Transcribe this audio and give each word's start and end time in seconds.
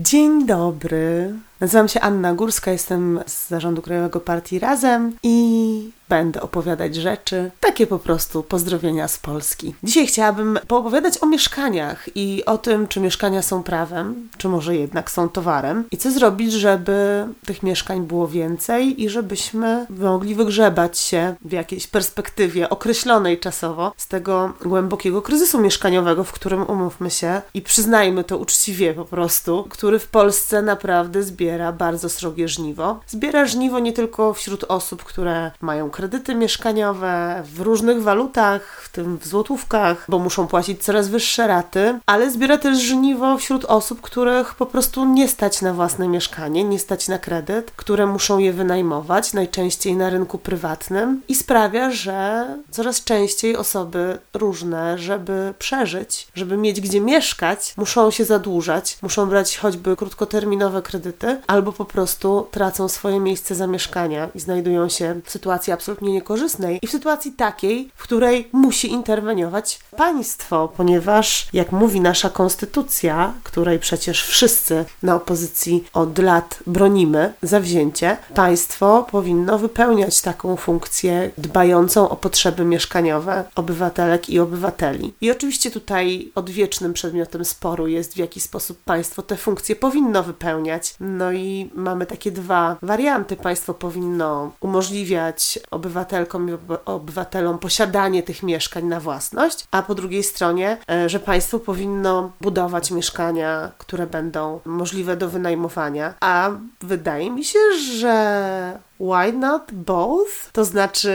Dzień 0.00 0.46
dobry. 0.46 1.34
Nazywam 1.60 1.88
się 1.88 2.00
Anna 2.00 2.34
Górska, 2.34 2.70
jestem 2.70 3.20
z 3.26 3.48
zarządu 3.48 3.82
Krajowego 3.82 4.20
Partii 4.20 4.58
Razem 4.58 5.12
i 5.22 5.90
będę 6.08 6.40
opowiadać 6.40 6.94
rzeczy, 6.94 7.50
takie 7.60 7.86
po 7.86 7.98
prostu 7.98 8.42
pozdrowienia 8.42 9.08
z 9.08 9.18
Polski. 9.18 9.74
Dzisiaj 9.82 10.06
chciałabym 10.06 10.58
poopowiadać 10.68 11.22
o 11.22 11.26
mieszkaniach 11.26 12.08
i 12.14 12.42
o 12.46 12.58
tym, 12.58 12.88
czy 12.88 13.00
mieszkania 13.00 13.42
są 13.42 13.62
prawem, 13.62 14.28
czy 14.36 14.48
może 14.48 14.76
jednak 14.76 15.10
są 15.10 15.28
towarem 15.28 15.84
i 15.90 15.96
co 15.96 16.10
zrobić, 16.10 16.52
żeby 16.52 17.26
tych 17.46 17.62
mieszkań 17.62 18.00
było 18.00 18.28
więcej 18.28 19.02
i 19.02 19.08
żebyśmy 19.08 19.86
mogli 19.90 20.34
wygrzebać 20.34 20.98
się 20.98 21.34
w 21.44 21.52
jakiejś 21.52 21.86
perspektywie 21.86 22.70
określonej 22.70 23.38
czasowo 23.38 23.92
z 23.96 24.08
tego 24.08 24.52
głębokiego 24.64 25.22
kryzysu 25.22 25.60
mieszkaniowego, 25.60 26.24
w 26.24 26.32
którym 26.32 26.62
umówmy 26.62 27.10
się 27.10 27.42
i 27.54 27.62
przyznajmy 27.62 28.24
to 28.24 28.38
uczciwie 28.38 28.94
po 28.94 29.04
prostu, 29.04 29.66
który 29.70 29.98
w 29.98 30.08
Polsce 30.08 30.62
naprawdę 30.62 31.22
zbiera 31.22 31.47
bardzo 31.78 32.08
srogie 32.08 32.48
żniwo. 32.48 33.00
Zbiera 33.06 33.46
żniwo 33.46 33.78
nie 33.78 33.92
tylko 33.92 34.34
wśród 34.34 34.64
osób, 34.68 35.04
które 35.04 35.50
mają 35.60 35.90
kredyty 35.90 36.34
mieszkaniowe 36.34 37.42
w 37.54 37.60
różnych 37.60 38.02
walutach, 38.02 38.82
w 38.84 38.88
tym 38.88 39.18
w 39.18 39.26
złotówkach, 39.26 40.04
bo 40.08 40.18
muszą 40.18 40.46
płacić 40.46 40.82
coraz 40.82 41.08
wyższe 41.08 41.46
raty, 41.46 41.98
ale 42.06 42.30
zbiera 42.30 42.58
też 42.58 42.78
żniwo 42.78 43.38
wśród 43.38 43.64
osób, 43.64 44.00
których 44.00 44.54
po 44.54 44.66
prostu 44.66 45.04
nie 45.04 45.28
stać 45.28 45.62
na 45.62 45.72
własne 45.72 46.08
mieszkanie, 46.08 46.64
nie 46.64 46.78
stać 46.78 47.08
na 47.08 47.18
kredyt, 47.18 47.70
które 47.76 48.06
muszą 48.06 48.38
je 48.38 48.52
wynajmować, 48.52 49.32
najczęściej 49.32 49.96
na 49.96 50.10
rynku 50.10 50.38
prywatnym 50.38 51.22
i 51.28 51.34
sprawia, 51.34 51.90
że 51.90 52.46
coraz 52.70 53.04
częściej 53.04 53.56
osoby 53.56 54.18
różne, 54.34 54.98
żeby 54.98 55.54
przeżyć, 55.58 56.28
żeby 56.34 56.56
mieć 56.56 56.80
gdzie 56.80 57.00
mieszkać, 57.00 57.74
muszą 57.76 58.10
się 58.10 58.24
zadłużać, 58.24 58.98
muszą 59.02 59.26
brać 59.26 59.58
choćby 59.58 59.96
krótkoterminowe 59.96 60.82
kredyty, 60.82 61.37
albo 61.46 61.72
po 61.72 61.84
prostu 61.84 62.46
tracą 62.50 62.88
swoje 62.88 63.20
miejsce 63.20 63.54
zamieszkania 63.54 64.28
i 64.34 64.40
znajdują 64.40 64.88
się 64.88 65.20
w 65.24 65.30
sytuacji 65.30 65.72
absolutnie 65.72 66.12
niekorzystnej 66.12 66.78
i 66.82 66.86
w 66.86 66.90
sytuacji 66.90 67.32
takiej, 67.32 67.90
w 67.96 68.02
której 68.02 68.48
musi 68.52 68.90
interweniować 68.90 69.80
państwo, 69.96 70.72
ponieważ, 70.76 71.48
jak 71.52 71.72
mówi 71.72 72.00
nasza 72.00 72.30
konstytucja, 72.30 73.34
której 73.44 73.78
przecież 73.78 74.24
wszyscy 74.24 74.84
na 75.02 75.14
opozycji 75.14 75.84
od 75.92 76.18
lat 76.18 76.58
bronimy 76.66 77.32
zawzięcie, 77.42 78.16
państwo 78.34 79.06
powinno 79.10 79.58
wypełniać 79.58 80.20
taką 80.20 80.56
funkcję 80.56 81.30
dbającą 81.38 82.08
o 82.08 82.16
potrzeby 82.16 82.64
mieszkaniowe 82.64 83.44
obywatelek 83.54 84.30
i 84.30 84.38
obywateli. 84.38 85.14
I 85.20 85.30
oczywiście 85.30 85.70
tutaj 85.70 86.32
odwiecznym 86.34 86.92
przedmiotem 86.92 87.44
sporu 87.44 87.88
jest, 87.88 88.14
w 88.14 88.16
jaki 88.16 88.40
sposób 88.40 88.78
państwo 88.84 89.22
te 89.22 89.36
funkcje 89.36 89.76
powinno 89.76 90.22
wypełniać. 90.22 90.94
No 91.00 91.27
i 91.32 91.70
mamy 91.74 92.06
takie 92.06 92.32
dwa 92.32 92.76
warianty. 92.82 93.36
Państwo 93.36 93.74
powinno 93.74 94.52
umożliwiać 94.60 95.58
obywatelkom 95.70 96.48
i 96.48 96.52
obywatelom 96.84 97.58
posiadanie 97.58 98.22
tych 98.22 98.42
mieszkań 98.42 98.84
na 98.84 99.00
własność, 99.00 99.66
a 99.70 99.82
po 99.82 99.94
drugiej 99.94 100.22
stronie, 100.22 100.76
e, 100.90 101.08
że 101.08 101.20
państwo 101.20 101.58
powinno 101.58 102.32
budować 102.40 102.90
mieszkania, 102.90 103.70
które 103.78 104.06
będą 104.06 104.60
możliwe 104.64 105.16
do 105.16 105.28
wynajmowania. 105.28 106.14
A 106.20 106.50
wydaje 106.80 107.30
mi 107.30 107.44
się, 107.44 107.58
że 107.98 108.87
why 109.00 109.32
not 109.32 109.72
both? 109.72 110.52
To 110.52 110.64
znaczy, 110.64 111.12